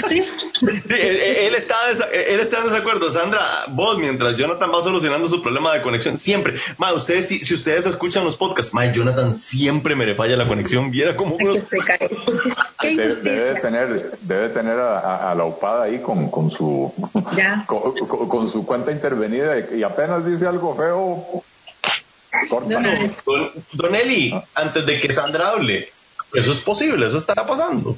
[0.08, 0.22] ¿Sí?
[0.60, 1.76] Sí, él, está,
[2.12, 3.10] él está en desacuerdo.
[3.10, 7.54] Sandra, vos, mientras Jonathan va solucionando su problema de conexión, siempre, ma, ustedes, si, si
[7.54, 10.90] ustedes escuchan los podcasts, ma, Jonathan siempre me le falla la conexión.
[10.90, 11.36] Viera cómo.
[12.82, 16.92] debe, debe, tener, debe tener a, la upada ahí con, con su
[17.66, 21.42] Con, su cuenta intervenida y, apenas dice algo feo.
[23.72, 24.44] Don, Eli, ah.
[24.54, 25.88] antes de que Sandra hable,
[26.34, 27.96] eso es posible, eso estará pasando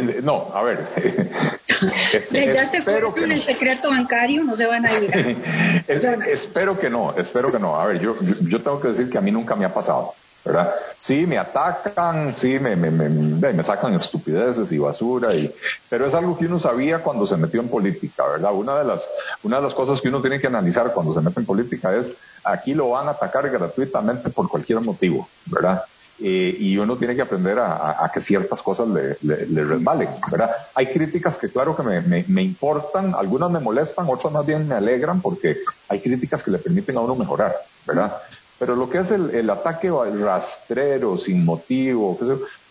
[0.00, 0.86] no, a ver.
[2.52, 5.84] ya se fue con el secreto bancario, no se van a ir.
[6.28, 7.80] espero que no, espero que no.
[7.80, 10.14] A ver, yo, yo, tengo que decir que a mí nunca me ha pasado.
[10.44, 10.72] ¿verdad?
[11.00, 15.52] Sí, me atacan, sí, me, me, me, me, sacan estupideces y basura, y,
[15.88, 18.52] pero es algo que uno sabía cuando se metió en política, ¿verdad?
[18.54, 19.08] Una de, las,
[19.42, 22.12] una de las cosas que uno tiene que analizar cuando se mete en política es,
[22.44, 25.82] aquí lo van a atacar gratuitamente por cualquier motivo, ¿verdad?
[26.18, 30.50] Eh, y uno tiene que aprender a, que ciertas cosas le, le, resbalen, ¿verdad?
[30.74, 35.20] Hay críticas que claro que me, importan, algunas me molestan, otras más bien me alegran
[35.20, 35.56] porque
[35.88, 37.54] hay críticas que le permiten a uno mejorar,
[37.86, 38.16] ¿verdad?
[38.58, 42.18] Pero lo que es el, el ataque rastrero, sin motivo,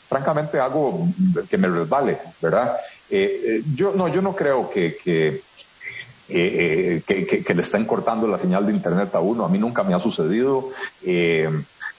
[0.10, 1.08] francamente algo
[1.48, 2.78] que me resbale, ¿verdad?
[3.12, 5.42] Eh, eh, yo, no, yo no creo que
[6.28, 9.46] que, que, que, le estén cortando la señal de internet a uno.
[9.46, 10.72] A mí nunca me ha sucedido.
[11.04, 11.50] Eh,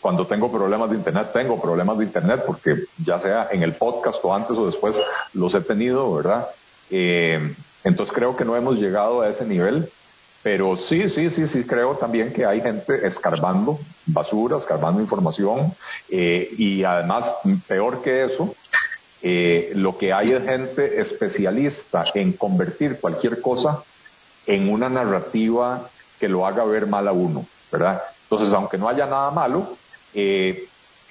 [0.01, 4.24] cuando tengo problemas de internet, tengo problemas de internet porque ya sea en el podcast
[4.24, 5.01] o antes o después
[5.33, 6.47] los he tenido, ¿verdad?
[6.91, 9.91] Eh, entonces creo que no hemos llegado a ese nivel,
[10.43, 15.74] pero sí, sí, sí, sí creo también que hay gente escarbando basura, escarbando información
[16.09, 17.33] eh, y además,
[17.66, 18.55] peor que eso,
[19.22, 23.83] eh, lo que hay es gente especialista en convertir cualquier cosa
[24.47, 28.03] en una narrativa que lo haga ver mal a uno, ¿verdad?
[28.22, 29.76] Entonces, aunque no haya nada malo,
[30.14, 30.68] eh,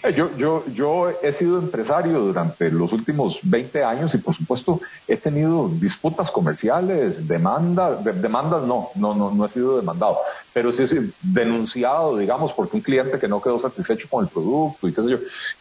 [0.09, 5.17] yo, yo, yo he sido empresario durante los últimos 20 años y por supuesto he
[5.17, 10.19] tenido disputas comerciales, demandas, demandas no, no, no, no he sido demandado,
[10.53, 14.29] pero sí he sido denunciado, digamos, porque un cliente que no quedó satisfecho con el
[14.29, 15.17] producto y qué sé yo.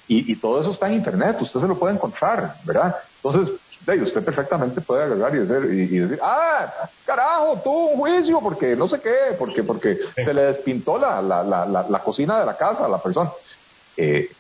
[0.09, 2.97] Y, y todo eso está en internet, usted se lo puede encontrar, ¿verdad?
[3.23, 3.55] Entonces,
[4.03, 6.73] usted perfectamente puede agarrar y decir, y, decir, ah,
[7.05, 11.43] carajo, tuvo un juicio porque no sé qué, porque, porque se le despintó la, la,
[11.43, 13.31] la, la, cocina de la casa a la persona.
[13.97, 14.31] Eh,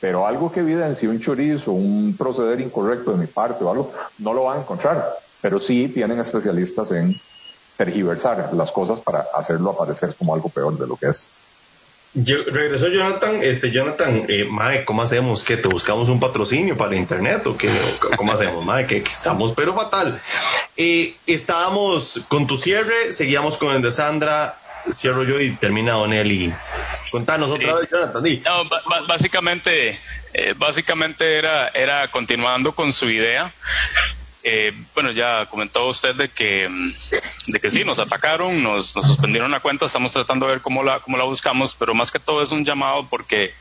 [0.00, 4.34] pero algo que evidencie un chorizo, un proceder incorrecto de mi parte o algo, no
[4.34, 5.16] lo van a encontrar.
[5.40, 7.18] Pero sí tienen especialistas en
[7.76, 11.30] tergiversar las cosas para hacerlo aparecer como algo peor de lo que es.
[12.18, 15.44] Yo, regresó Jonathan, este Jonathan, eh, Mae, ¿cómo hacemos?
[15.44, 17.68] ¿Que te buscamos un patrocinio para internet o qué?
[18.16, 18.86] ¿Cómo hacemos, Mae?
[18.86, 20.18] Que, estamos pero fatal.
[20.78, 24.58] Eh, estábamos con tu cierre, seguíamos con el de Sandra,
[24.92, 26.52] cierro yo y termina y
[27.10, 28.24] Contanos otra vez, Jonathan.
[28.44, 29.98] No, básicamente,
[30.34, 33.52] eh, básicamente era, era continuando con su idea.
[34.48, 36.92] Eh, bueno, ya comentó usted de que, mm,
[37.48, 40.84] de que sí, nos atacaron, nos, nos, suspendieron la cuenta, estamos tratando de ver cómo
[40.84, 43.52] la, cómo la buscamos, pero más que todo es un llamado porque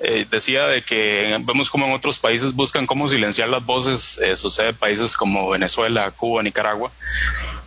[0.00, 4.36] eh, decía de que vemos como en otros países buscan cómo silenciar las voces, eh,
[4.36, 6.90] sucede en países como Venezuela, Cuba, Nicaragua,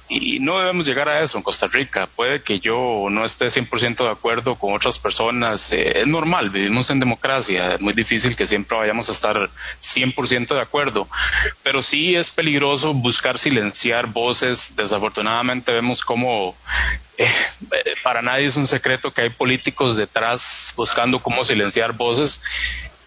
[0.10, 2.08] y no debemos llegar a eso en Costa Rica.
[2.08, 5.72] Puede que yo no esté 100% de acuerdo con otras personas.
[5.72, 7.76] Eh, es normal, vivimos en democracia.
[7.76, 9.50] Es muy difícil que siempre vayamos a estar
[9.82, 11.08] 100% de acuerdo.
[11.62, 14.76] Pero sí es peligroso buscar silenciar voces.
[14.76, 16.56] Desafortunadamente vemos cómo
[17.20, 17.28] eh,
[18.04, 22.42] para nadie es un secreto que hay políticos detrás buscando cómo silenciar voces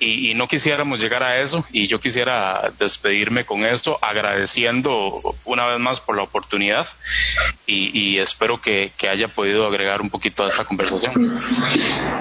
[0.05, 5.79] y, no quisiéramos llegar a eso y yo quisiera despedirme con esto agradeciendo una vez
[5.79, 6.87] más por la oportunidad
[7.67, 11.41] y, espero que, haya podido agregar un poquito a esta conversación.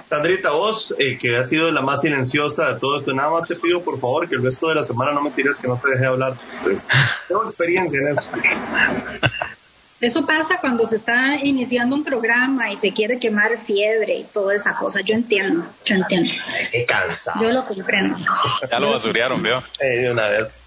[0.10, 3.56] Sandrita, vos eh, que has sido la más silenciosa de todo esto, nada más te
[3.56, 5.90] pido por favor que el resto de la semana no me tires que no te
[5.92, 6.34] deje hablar.
[6.64, 6.88] Pues,
[7.28, 8.30] tengo experiencia en eso.
[10.02, 14.56] Eso pasa cuando se está iniciando un programa y se quiere quemar fiebre y toda
[14.56, 15.02] esa cosa.
[15.02, 16.34] Yo entiendo, yo entiendo.
[16.72, 17.40] Qué cansado.
[17.40, 18.18] Yo lo comprendo.
[18.70, 19.64] Ya lo basurearon, veo.
[19.80, 20.64] Eh, de una vez.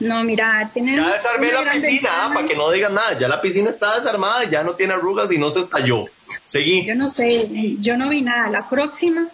[0.00, 1.06] No, mira, tenemos.
[1.06, 3.16] Ya desarmé la piscina, ah, para que no digan nada.
[3.18, 6.04] Ya la piscina está desarmada, ya no tiene arrugas y no se estalló.
[6.44, 6.84] Seguí.
[6.84, 7.48] Yo no sé,
[7.80, 8.50] yo no vi nada.
[8.50, 9.26] La próxima,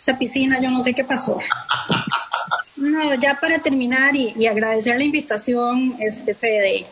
[0.00, 1.38] esa piscina, yo no sé qué pasó.
[2.82, 6.84] No, ya para terminar y, agradecer la invitación, este Fede,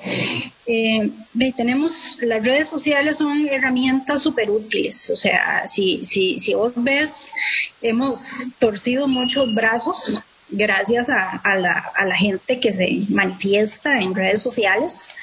[0.64, 1.10] eh,
[1.56, 7.32] tenemos las redes sociales son herramientas súper útiles, o sea, si, si, si vos ves,
[7.82, 15.16] hemos torcido muchos brazos gracias a, la, gente que se manifiesta en redes sociales.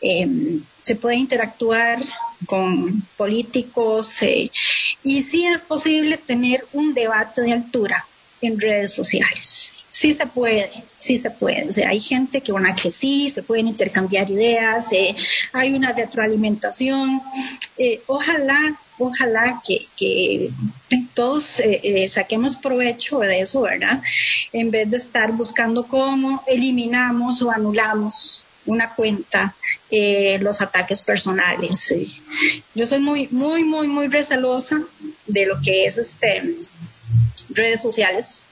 [0.00, 2.00] Eh, se puede interactuar
[2.46, 4.50] con políticos eh,
[5.04, 8.04] y sí es posible tener un debate de altura
[8.40, 9.74] en redes sociales.
[10.00, 11.68] Sí se puede, sí se puede.
[11.68, 15.14] O sea, hay gente que una que sí, se pueden intercambiar ideas, eh,
[15.52, 17.20] hay una retroalimentación.
[17.76, 20.48] Eh, ojalá, ojalá que,
[21.12, 24.02] todos eh, saquemos provecho de eso, ¿verdad?
[24.54, 29.54] En vez de estar buscando cómo eliminamos o anulamos una cuenta
[29.90, 31.94] los ataques personales.
[32.74, 34.80] Yo soy muy, muy, muy, muy recelosa
[35.26, 36.56] de lo que es este
[37.50, 38.46] redes sociales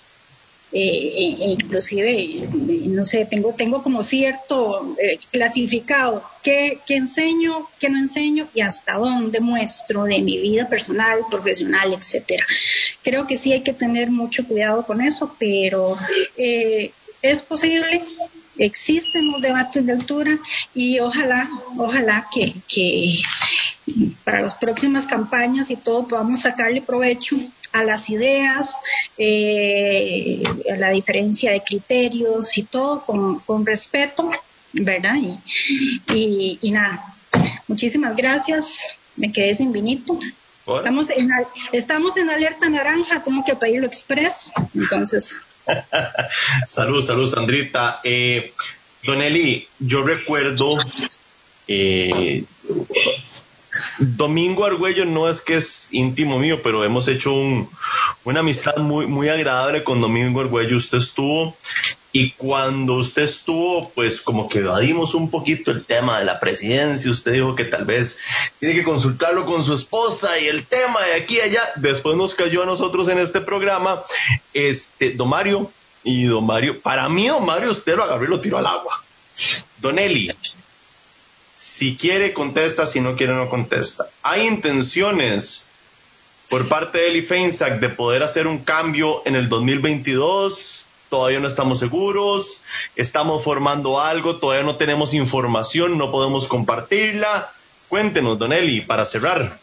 [0.70, 2.48] eh, inclusive,
[2.86, 8.94] no sé, tengo, tengo como cierto eh, clasificado qué, enseño, qué no enseño y hasta
[8.94, 12.46] dónde muestro de mi vida personal, profesional, etcétera.
[13.02, 15.96] Creo que sí hay que tener mucho cuidado con eso, pero
[16.36, 16.92] eh,
[17.22, 18.04] es posible,
[18.59, 20.38] existen los debates de altura
[20.74, 23.22] y ojalá, ojalá que, que
[24.24, 27.36] para las próximas campañas y todo podamos sacarle provecho
[27.72, 28.80] a las ideas,
[29.16, 30.42] eh,
[30.72, 34.30] a la diferencia de criterios y todo con, respeto,
[34.72, 35.16] ¿verdad?
[36.14, 37.14] Y, y, nada,
[37.66, 40.18] muchísimas gracias, me quedé sin vinito.
[40.76, 41.30] Estamos en,
[41.72, 45.40] estamos en alerta naranja, tengo que pedirlo express, entonces.
[46.66, 48.00] salud, salud, Sandrita.
[48.04, 48.52] Eh,
[49.04, 50.76] Don Eli, yo recuerdo
[51.68, 52.44] eh,
[53.98, 57.32] Domingo Argüello no es que es íntimo mío, pero hemos hecho
[58.24, 60.76] una amistad muy, muy agradable con Domingo Argüello.
[60.76, 61.56] Usted estuvo
[62.11, 67.11] y cuando usted estuvo, pues como que evadimos un poquito el tema de la presidencia.
[67.11, 68.18] Usted dijo que tal vez
[68.59, 71.62] tiene que consultarlo con su esposa y el tema de aquí y allá.
[71.76, 74.02] Después nos cayó a nosotros en este programa,
[74.54, 75.70] este, don Mario.
[76.02, 79.04] Y don Mario, para mí, don Mario, usted lo agarró y lo tiró al agua.
[79.78, 80.30] Don Eli,
[81.52, 84.09] si quiere, contesta, si no quiere, no contesta.
[84.22, 85.68] Hay intenciones
[86.48, 90.88] por parte de Eli Feinsack de poder hacer un cambio en el 2022.
[91.09, 92.62] Todavía no estamos seguros,
[92.94, 97.50] estamos formando algo, todavía no tenemos información, no podemos compartirla.
[97.88, 99.59] Cuéntenos, Don Eli, para cerrar.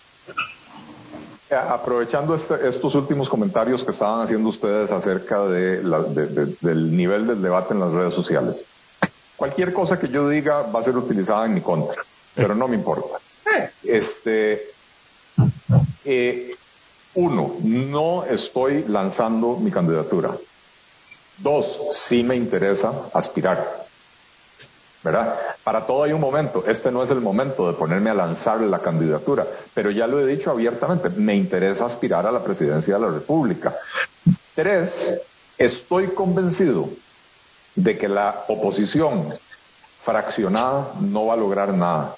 [1.52, 7.80] Aprovechando este, estos últimos comentarios que estaban haciendo ustedes acerca del nivel del debate en
[7.80, 8.66] las redes sociales.
[9.36, 12.01] Cualquier cosa que yo diga va a ser utilizada en mi contra,
[12.34, 13.20] pero no me importa.
[13.84, 14.72] Este,
[16.04, 16.55] eh,
[17.13, 20.36] uno, no estoy lanzando mi candidatura.
[21.37, 23.86] Dos, sí me interesa aspirar.
[25.03, 25.37] ¿Verdad?
[25.66, 26.63] para todo hay un momento.
[26.67, 30.25] Este no es el momento de ponerme a lanzar la candidatura, pero ya lo he
[30.28, 33.75] dicho abiertamente, me interesa aspirar a la presidencia de la República.
[34.53, 35.20] Tres,
[35.57, 36.87] estoy convencido
[37.74, 39.33] de que la oposición
[39.99, 42.16] fraccionada no va a lograr nada.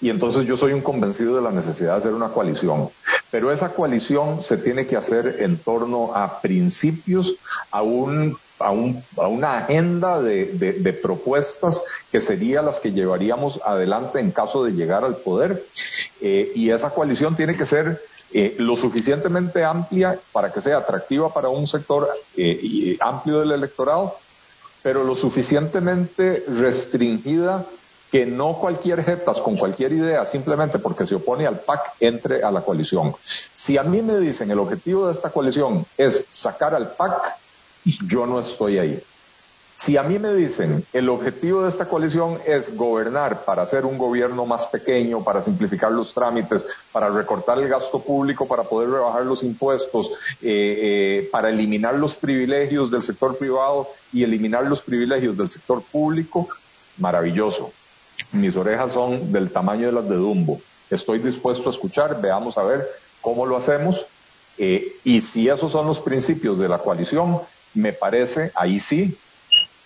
[0.00, 2.90] Y entonces yo soy un convencido de la necesidad de hacer una coalición.
[3.30, 7.34] Pero esa coalición se tiene que hacer en torno a principios,
[7.70, 14.64] a un a, una agenda de, propuestas que serían las que llevaríamos adelante en caso
[14.64, 15.64] de llegar al poder.
[16.20, 18.00] Eh, y esa coalición tiene que ser
[18.32, 24.16] eh, lo suficientemente amplia para que sea atractiva para un sector eh, amplio del electorado,
[24.82, 27.66] pero lo suficientemente restringida
[28.12, 32.50] que no cualquier jetas con cualquier idea, simplemente porque se opone al PAC, entre a
[32.50, 33.14] la coalición.
[33.24, 37.34] Si a mí me dicen el objetivo de esta coalición es sacar al PAC,
[38.06, 39.02] yo no estoy ahí.
[39.74, 43.96] Si a mí me dicen el objetivo de esta coalición es gobernar para hacer un
[43.96, 49.24] gobierno más pequeño, para simplificar los trámites, para recortar el gasto público, para poder rebajar
[49.24, 50.10] los impuestos,
[50.42, 55.82] eh, eh, para eliminar los privilegios del sector privado y eliminar los privilegios del sector
[55.82, 56.46] público,
[56.98, 57.72] maravilloso.
[58.32, 60.60] Mis orejas son del tamaño de las de Dumbo.
[60.90, 62.86] Estoy dispuesto a escuchar, veamos a ver
[63.20, 64.06] cómo lo hacemos.
[64.58, 67.40] Eh, y si esos son los principios de la coalición,
[67.74, 69.16] me parece, ahí sí,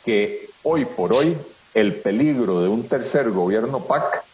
[0.05, 1.37] que hoy por hoy
[1.75, 4.25] el peligro de un tercer gobierno PAC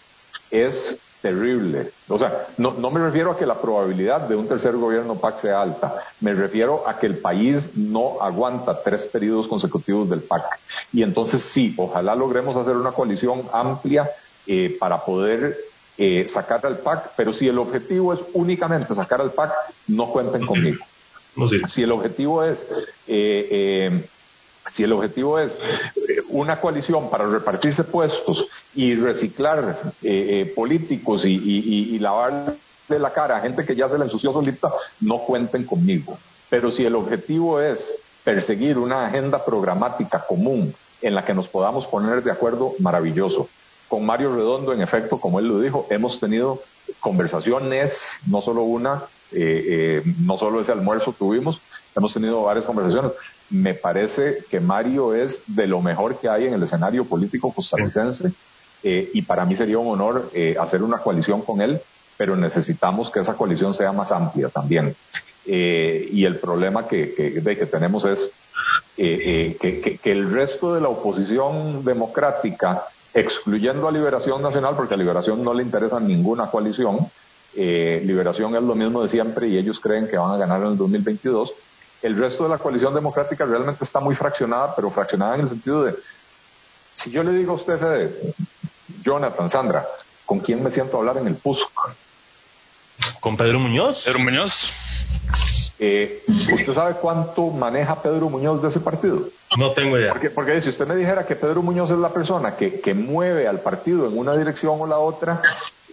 [0.50, 1.92] es terrible.
[2.08, 5.62] O sea, no, me refiero a que la probabilidad de un tercer gobierno PAC sea
[5.62, 10.58] alta, me refiero a que el país no aguanta tres periodos consecutivos del PAC.
[10.92, 14.10] Y entonces sí, ojalá logremos hacer una coalición amplia
[14.46, 15.56] eh, para poder
[15.96, 19.52] eh, sacar al PAC, pero si el objetivo es únicamente sacar al PAC,
[19.88, 20.84] no cuenten conmigo.
[21.68, 22.66] Si el objetivo es,
[23.06, 24.06] eh, eh,
[24.66, 29.92] si el objetivo es eh, una coalición para repartirse puestos y reciclar
[30.54, 32.54] políticos y, y, y, lavarle
[32.88, 34.70] la cara a gente que ya se le ensució solita,
[35.00, 36.18] no cuenten conmigo.
[36.48, 37.94] Pero si el objetivo es
[38.24, 43.48] perseguir una agenda programática común en la que nos podamos poner de acuerdo, maravilloso.
[43.88, 46.62] Con Mario Redondo, en efecto, como él lo dijo, hemos tenido
[47.00, 49.02] conversaciones, no solo una,
[49.32, 51.60] eh, eh, no solo ese almuerzo tuvimos,
[51.94, 53.12] hemos tenido varias conversaciones.
[53.50, 58.32] Me parece que Mario es de lo mejor que hay en el escenario político costarricense
[58.82, 61.80] eh, y para mí sería un honor hacer una coalición con él,
[62.16, 64.94] pero necesitamos que esa coalición sea más amplia también.
[65.44, 68.32] y el problema que, que, tenemos es
[68.96, 75.44] que, que el resto de la oposición democrática excluyendo a Liberación Nacional, porque a Liberación
[75.44, 77.10] no le interesa ninguna coalición,
[77.54, 80.68] eh, Liberación es lo mismo de siempre y ellos creen que van a ganar en
[80.68, 81.54] el 2022.
[82.02, 85.84] El resto de la coalición democrática realmente está muy fraccionada, pero fraccionada en el sentido
[85.84, 85.94] de,
[86.94, 88.10] si yo le digo a usted,
[89.02, 89.86] Jonathan, Sandra,
[90.26, 91.68] ¿con quién me siento a hablar en el PUSC?
[93.20, 94.04] ¿Con Pedro Muñoz?
[94.04, 94.72] Pedro Muñoz.
[95.78, 99.28] Eh, ¿Usted sabe cuánto maneja Pedro Muñoz de ese partido?
[99.56, 100.12] No tengo idea.
[100.12, 103.48] Porque, porque si usted me dijera que Pedro Muñoz es la persona que, que mueve
[103.48, 105.42] al partido en una dirección o la otra,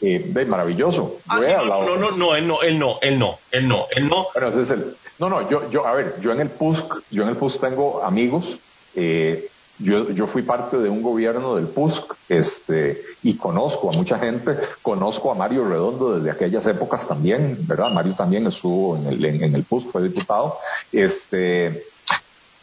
[0.02, 1.20] eh, maravilloso.
[1.28, 4.28] Ah, no, no, no, él no, él no, él no, él no, él no.
[4.50, 7.36] es el, no, no, yo, yo, a ver, yo en el PUSC, yo en el
[7.36, 8.58] PUSC tengo amigos,
[8.96, 14.20] eh, yo, yo fui parte de un gobierno del PUSC, este, y conozco a mucha
[14.20, 17.92] gente, conozco a Mario Redondo desde aquellas épocas también, ¿verdad?
[17.92, 20.58] Mario también estuvo en el, en, el PUSC, fue diputado,
[20.92, 21.84] este,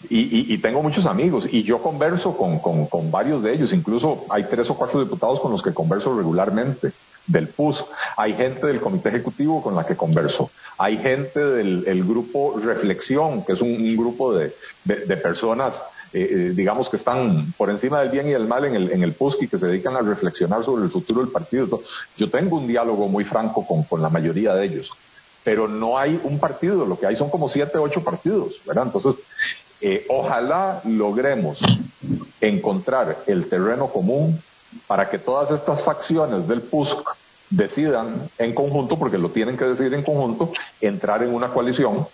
[0.08, 4.44] y, y, tengo muchos amigos y yo converso con, con, varios de ellos, incluso hay
[4.44, 6.92] tres o cuatro diputados con los que converso regularmente
[7.26, 7.84] del PUS,
[8.16, 13.52] hay gente del comité ejecutivo con la que converso, hay gente del grupo Reflexión, que
[13.52, 14.52] es un, grupo de,
[15.16, 18.92] personas, eh, eh, digamos, que están por encima del bien y del mal en el,
[18.92, 21.82] en el y que se dedican a reflexionar sobre el futuro del partido.
[22.16, 24.92] Yo tengo un diálogo muy franco con, con la mayoría de ellos,
[25.42, 28.86] pero no hay un partido, lo que hay son como siete, ocho partidos, ¿verdad?
[28.86, 29.14] Entonces,
[29.80, 31.60] eh, ojalá logremos
[32.40, 34.42] encontrar el terreno común
[34.86, 37.08] para que todas estas facciones del PUSC
[37.50, 42.06] decidan en conjunto, porque lo tienen que decidir en conjunto, entrar en una coalición,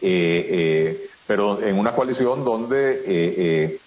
[0.00, 3.78] eh, eh, pero en una coalición donde,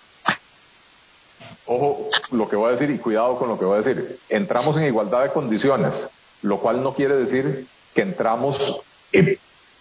[1.66, 4.76] ojo lo que voy a decir y cuidado con lo que voy a decir, entramos
[4.78, 6.10] en igualdad de condiciones,
[6.42, 8.82] lo cual no quiere decir que entramos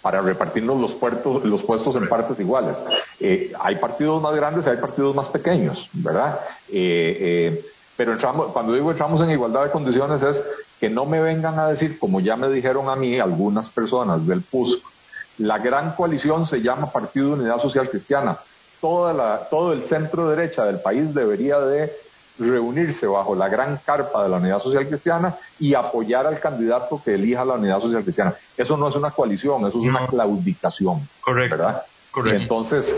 [0.02, 2.82] para repartirnos los, puertos, los puestos en partes iguales.
[3.60, 6.40] hay partidos más grandes y hay partidos más pequeños, ¿verdad?
[7.96, 8.16] pero
[8.52, 10.42] cuando digo entramos en igualdad de condiciones es
[10.80, 14.42] que no me vengan a decir, como ya me dijeron a mí algunas personas del
[14.42, 14.82] PUSC,
[15.38, 18.36] la gran coalición se llama Partido de Unidad Social Cristiana.
[18.80, 21.92] Todo el centro derecha del país debería de
[22.38, 27.14] reunirse bajo la gran carpa de la Unidad Social Cristiana y apoyar al candidato que
[27.14, 28.34] elija la Unidad Social Cristiana.
[28.56, 31.08] Eso no es una coalición, eso es una claudicación.
[31.20, 31.56] Correcto.
[31.56, 31.82] ¿verdad?
[32.10, 32.42] Correcto.
[32.42, 32.96] Entonces,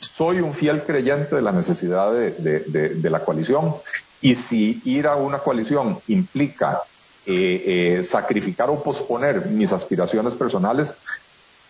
[0.00, 3.74] soy un fiel creyente de la necesidad de, de, la coalición
[4.20, 6.82] y si ir a una coalición implica
[7.26, 10.94] eh, eh, sacrificar o posponer mis aspiraciones personales,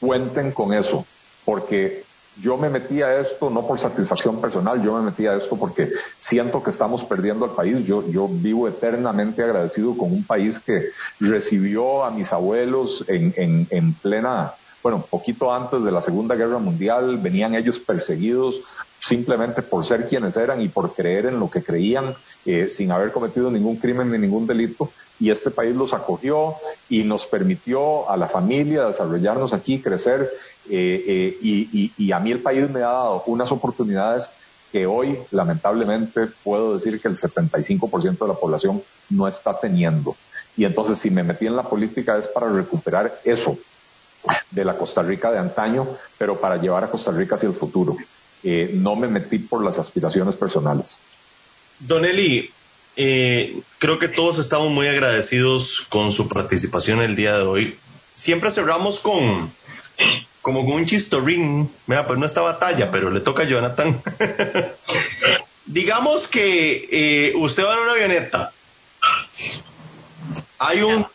[0.01, 1.05] cuenten con eso,
[1.44, 2.05] porque
[2.36, 5.90] yo me metí a esto no por satisfacción personal, yo me metí a esto porque
[6.19, 7.85] siento que estamos perdiendo al país.
[7.85, 10.86] Yo, yo vivo eternamente agradecido con un país que
[11.19, 16.59] recibió a mis abuelos en, en, en plena, bueno, poquito antes de la Segunda Guerra
[16.59, 18.62] Mundial, venían ellos perseguidos
[18.98, 22.15] simplemente por ser quienes eran y por creer en lo que creían,
[22.47, 24.90] eh, sin haber cometido ningún crimen ni ningún delito.
[25.19, 26.55] Y este país los acogió
[26.89, 30.31] y nos permitió a la familia desarrollarnos aquí, crecer.
[30.70, 34.31] Eh, eh, y, y, a mí el país me ha dado unas oportunidades
[34.73, 40.16] que hoy, lamentablemente, puedo decir que el 75% de la población no está teniendo.
[40.57, 43.59] Y entonces, si me metí en la política es para recuperar eso
[44.51, 45.86] de la Costa Rica de antaño,
[46.18, 47.97] pero para llevar a Costa Rica hacia el futuro.
[48.42, 50.98] Eh, no me metí por las aspiraciones personales.
[51.78, 52.51] Don Eli,
[52.97, 57.78] eh, creo que todos estamos muy agradecidos con su participación el día de hoy.
[58.14, 59.52] Siempre cerramos con
[60.42, 64.02] como con un chistorín, mira, pues no esta batalla, pero le toca a Jonathan.
[65.66, 68.52] Digamos que eh, usted va en una avioneta.
[70.59, 71.06] Hay un,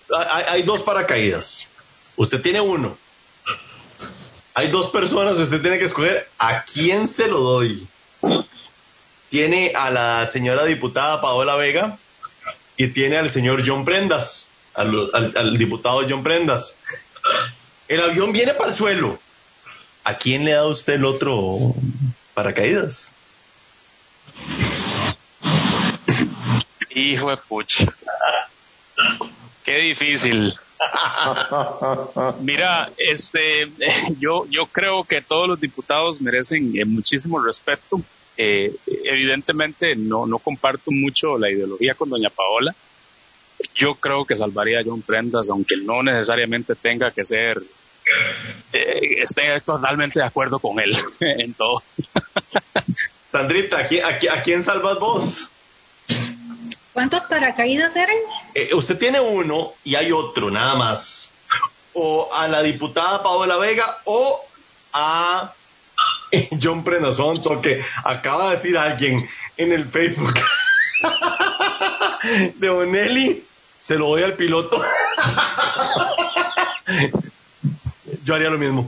[0.48, 1.73] hay dos paracaídas.
[2.16, 2.98] Usted tiene uno
[4.56, 7.86] hay dos personas, usted tiene que escoger a quién se lo doy.
[9.30, 11.98] Tiene a la señora diputada Paola Vega
[12.78, 16.78] y tiene al señor John Prendas, al, diputado John Prendas.
[17.90, 19.20] El avión viene para el suelo.
[20.06, 21.76] ¿A quién le da usted el otro
[22.34, 23.12] paracaídas?
[26.92, 27.94] Hijo de pucha.
[29.66, 30.58] Qué difícil.
[32.41, 33.72] Mira, este,
[34.19, 38.02] yo, yo creo que todos los diputados merecen eh, muchísimo respeto.
[38.38, 38.76] Eh,
[39.06, 42.76] evidentemente no, no comparto mucho la ideología con doña Paola.
[43.73, 47.61] Yo creo que salvaría a John Prendas, aunque no necesariamente tenga que ser,
[48.73, 51.81] eh, esté totalmente de acuerdo con él en todo.
[53.31, 55.52] Sandrita, ¿a quién salvas vos?
[56.94, 58.16] ¿Cuántos paracaídas eran?
[58.54, 61.34] Eh, usted tiene uno y hay otro, nada más.
[61.94, 64.42] O a la diputada Paola Vega o
[64.94, 65.54] a
[66.62, 69.28] John Prenazonto, que acaba de decir alguien
[69.58, 70.34] en el Facebook
[72.56, 73.44] de Onelli,
[73.80, 74.82] se lo doy al piloto.
[78.24, 78.88] Yo haría lo mismo.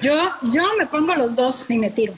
[0.00, 2.14] Yo, yo me pongo los dos y me tiro.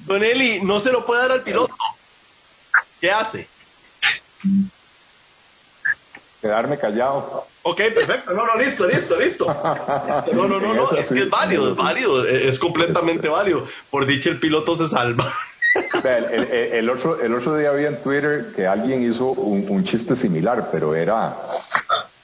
[0.00, 1.74] Don Eli, no se lo puede dar al piloto.
[3.00, 3.48] ¿Qué hace?
[6.40, 7.46] Quedarme callado.
[7.62, 8.32] Ok, perfecto.
[8.32, 9.46] No, no, listo, listo, listo.
[10.32, 10.90] No, no, no, no.
[10.92, 13.66] Es que es válido, es válido, es completamente válido.
[13.90, 15.26] Por dicho, el piloto se salva.
[16.04, 20.94] El, otro, el otro día vi en Twitter que alguien hizo un, chiste similar, pero
[20.94, 21.36] era,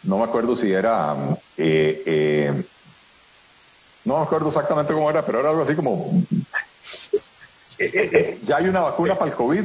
[0.02, 1.16] no me acuerdo si era
[1.56, 2.62] eh, eh,
[4.05, 6.23] no me acuerdo exactamente cómo era, pero era algo así como,
[8.42, 9.64] ya hay una vacuna para el COVID,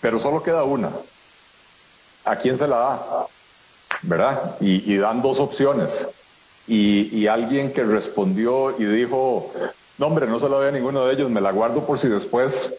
[0.00, 0.90] pero solo queda una.
[2.24, 3.26] ¿A quién se la da?
[4.02, 4.56] ¿Verdad?
[4.60, 6.08] Y, dan dos opciones.
[6.66, 9.52] Y, alguien que respondió y dijo,
[9.98, 12.08] no hombre, no se la doy a ninguno de ellos, me la guardo por si
[12.08, 12.76] después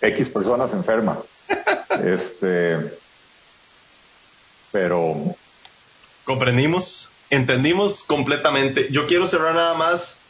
[0.00, 1.18] X personas enferma.
[2.04, 2.98] este,
[4.72, 5.34] pero...
[6.24, 8.88] Comprendimos entendimos completamente.
[8.90, 10.20] Yo quiero cerrar nada más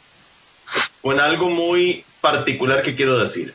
[1.01, 3.53] con algo muy particular que quiero decir.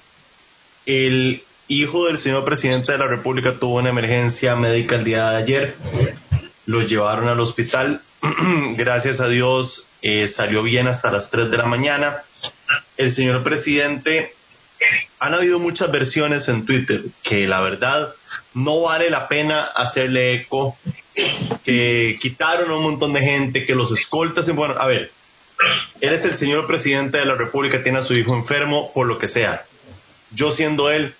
[0.86, 5.36] El hijo del señor presidente de la República tuvo una emergencia médica el día de
[5.36, 5.76] ayer.
[6.66, 8.02] Lo llevaron al hospital.
[8.76, 12.22] Gracias a Dios eh, salió bien hasta las 3 de la mañana.
[12.96, 14.34] El señor presidente,
[15.18, 18.14] han habido muchas versiones en Twitter que la verdad
[18.52, 20.76] no vale la pena hacerle eco
[21.64, 25.12] que quitaron a un montón de gente, que los escoltas, bueno, a ver,
[26.00, 29.18] él es el señor presidente de la República, tiene a su hijo enfermo, por lo
[29.18, 29.64] que sea.
[30.32, 31.14] Yo siendo él,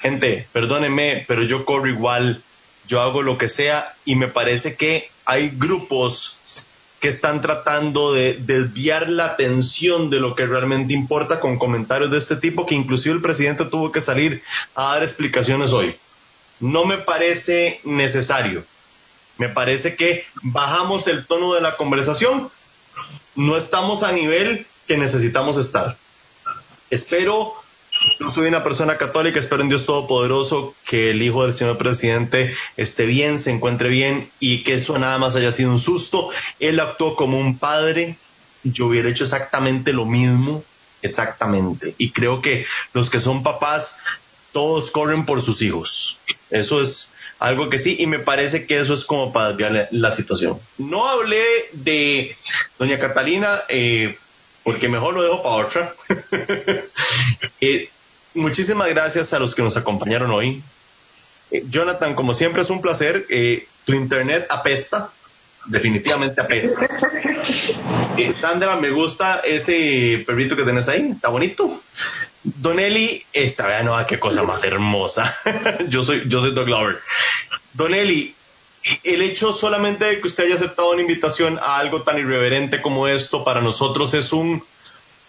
[0.00, 2.42] gente, perdónenme, pero yo corro igual,
[2.86, 6.38] yo hago lo que sea y me parece que hay grupos
[7.00, 12.18] que están tratando de desviar la atención de lo que realmente importa con comentarios de
[12.18, 14.42] este tipo, que inclusive el presidente tuvo que salir
[14.74, 15.96] a dar explicaciones hoy.
[16.60, 18.64] No me parece necesario.
[19.38, 22.50] Me parece que bajamos el tono de la conversación
[23.36, 25.96] no estamos a nivel que necesitamos estar.
[26.90, 27.54] Espero,
[28.18, 32.54] yo soy una persona católica, espero en Dios Todopoderoso que el hijo del señor presidente
[32.76, 36.28] esté bien, se encuentre bien y que eso nada más haya sido un susto.
[36.58, 38.16] Él actuó como un padre,
[38.64, 40.64] yo hubiera hecho exactamente lo mismo,
[41.02, 41.94] exactamente.
[41.98, 43.96] Y creo que los que son papás,
[44.52, 46.18] todos corren por sus hijos.
[46.50, 47.09] Eso es
[47.40, 50.60] algo que sí, y me parece que eso es como para desviar la situación.
[50.76, 51.42] No hablé
[51.72, 52.36] de
[52.78, 54.16] doña Catalina, eh,
[54.62, 55.94] porque mejor lo dejo para otra.
[57.62, 57.90] Eh,
[58.32, 60.62] muchísimas gracias a los que nos acompañaron hoy.
[61.50, 63.26] Eh, Jonathan, como siempre es un placer.
[63.84, 65.10] Tu internet apesta,
[65.66, 66.88] definitivamente apesta.
[68.32, 71.80] Sandra, me gusta ese perrito que tenés ahí, está bonito.
[72.42, 75.34] Don Eli, esta vea no, qué cosa más hermosa.
[75.88, 77.00] yo soy, yo soy Doug Lover.
[77.74, 78.34] Don Eli,
[79.04, 83.08] el hecho solamente de que usted haya aceptado una invitación a algo tan irreverente como
[83.08, 84.64] esto para nosotros es un,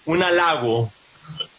[0.06, 0.92] un halago.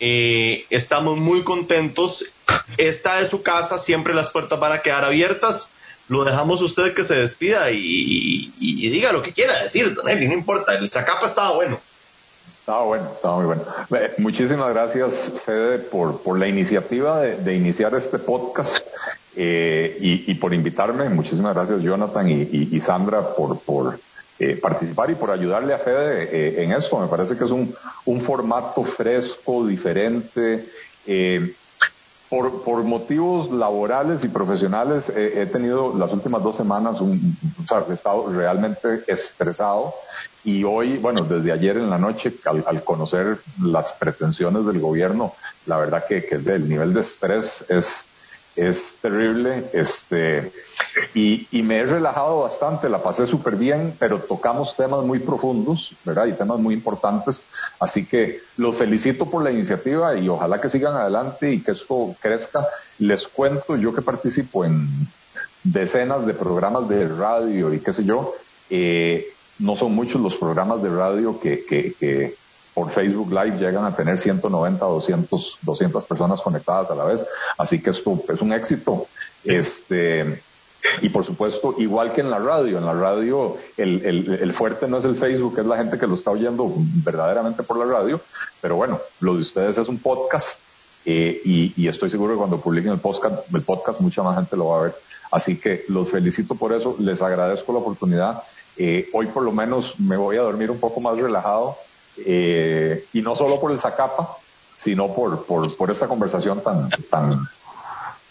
[0.00, 2.32] Eh, estamos muy contentos.
[2.78, 5.72] Esta es su casa, siempre las puertas van a quedar abiertas.
[6.08, 8.50] Lo dejamos usted que se despida y,
[8.90, 10.74] diga lo que quiera decir, Don Eli, no importa.
[10.74, 11.80] El Zacapa estaba bueno.
[12.60, 13.62] Estaba bueno, estaba muy bueno.
[14.18, 18.86] Muchísimas gracias, Fede, por, por la iniciativa de, de iniciar este podcast.
[19.34, 21.08] Eh, y, por invitarme.
[21.08, 23.98] Muchísimas gracias, Jonathan y, Sandra, por, por
[24.38, 26.98] eh, participar y por ayudarle a Fede eh, en esto.
[26.98, 27.74] Me parece que es un,
[28.04, 30.66] un formato fresco, diferente.
[32.32, 37.36] Por, por, motivos laborales y profesionales he tenido las últimas dos semanas un,
[37.90, 39.94] he estado realmente estresado.
[40.42, 45.34] Y hoy, bueno, desde ayer en la noche, al, conocer las pretensiones del gobierno,
[45.66, 48.06] la verdad que el nivel de estrés es,
[48.54, 50.52] es terrible, este,
[51.14, 55.94] y, y, me he relajado bastante, la pasé súper bien, pero tocamos temas muy profundos,
[56.04, 56.26] ¿verdad?
[56.26, 57.42] Y temas muy importantes,
[57.80, 62.14] así que los felicito por la iniciativa y ojalá que sigan adelante y que esto
[62.20, 62.66] crezca.
[62.98, 64.88] Les cuento, yo que participo en
[65.64, 68.34] decenas de programas de radio y qué sé yo,
[68.70, 72.34] eh, no son muchos los programas de radio que,
[72.74, 77.24] por Facebook Live llegan a tener 190, 200, 200 personas conectadas a la vez.
[77.58, 79.06] Así que esto es un éxito.
[79.44, 80.42] Este,
[81.00, 84.88] y por supuesto, igual que en la radio, en la radio el, el, el, fuerte
[84.88, 88.20] no es el Facebook, es la gente que lo está oyendo verdaderamente por la radio,
[88.60, 90.60] pero bueno, lo de ustedes es un podcast
[91.04, 94.56] eh, y, y, estoy seguro que cuando publiquen el podcast, el podcast mucha más gente
[94.56, 94.94] lo va a ver.
[95.30, 98.42] Así que los felicito por eso, les agradezco la oportunidad.
[98.76, 101.76] Eh, hoy por lo menos me voy a dormir un poco más relajado
[102.18, 104.36] eh, y no solo por el Zacapa,
[104.76, 107.48] sino por, por, por esta conversación tan, tan,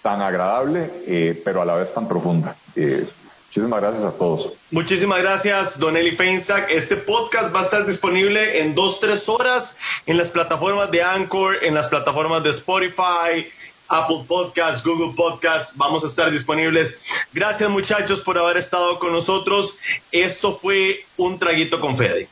[0.01, 2.55] tan agradable, eh, pero a la vez tan profunda.
[2.75, 3.07] Eh,
[3.47, 4.53] muchísimas gracias a todos.
[4.71, 6.69] Muchísimas gracias, Don Eli Feinsack.
[6.71, 11.63] Este podcast va a estar disponible en dos, tres horas en las plataformas de Anchor,
[11.63, 13.47] en las plataformas de Spotify,
[13.87, 17.01] Apple Podcast, Google Podcast, vamos a estar disponibles.
[17.33, 19.77] Gracias muchachos por haber estado con nosotros.
[20.13, 22.29] Esto fue un traguito con Fede.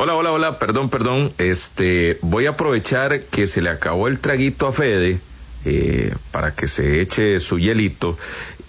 [0.00, 1.32] Hola, hola, hola, perdón, perdón.
[1.38, 5.18] Este, voy a aprovechar que se le acabó el traguito a Fede
[5.64, 8.16] eh, para que se eche su hielito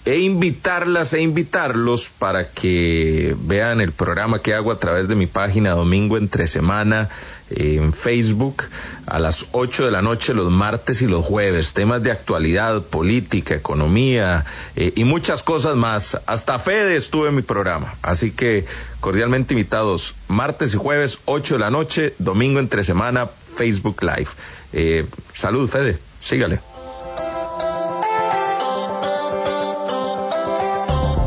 [0.04, 5.28] e invitarlas e invitarlos para que vean el programa que hago a través de mi
[5.28, 7.10] página Domingo entre Semana
[7.50, 8.64] en Facebook
[9.06, 11.72] a las 8 de la noche los martes y los jueves.
[11.72, 14.44] Temas de actualidad, política, economía
[14.76, 16.20] eh, y muchas cosas más.
[16.26, 17.94] Hasta Fede estuve en mi programa.
[18.02, 18.66] Así que
[19.00, 24.30] cordialmente invitados martes y jueves 8 de la noche, domingo entre semana, Facebook Live.
[24.72, 25.98] Eh, salud, Fede.
[26.20, 26.60] Sígale.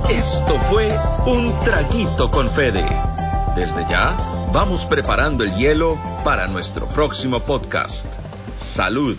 [0.09, 0.95] Esto fue
[1.25, 2.85] un traguito con Fede.
[3.55, 4.17] Desde ya,
[4.53, 8.05] vamos preparando el hielo para nuestro próximo podcast.
[8.59, 9.17] Salud.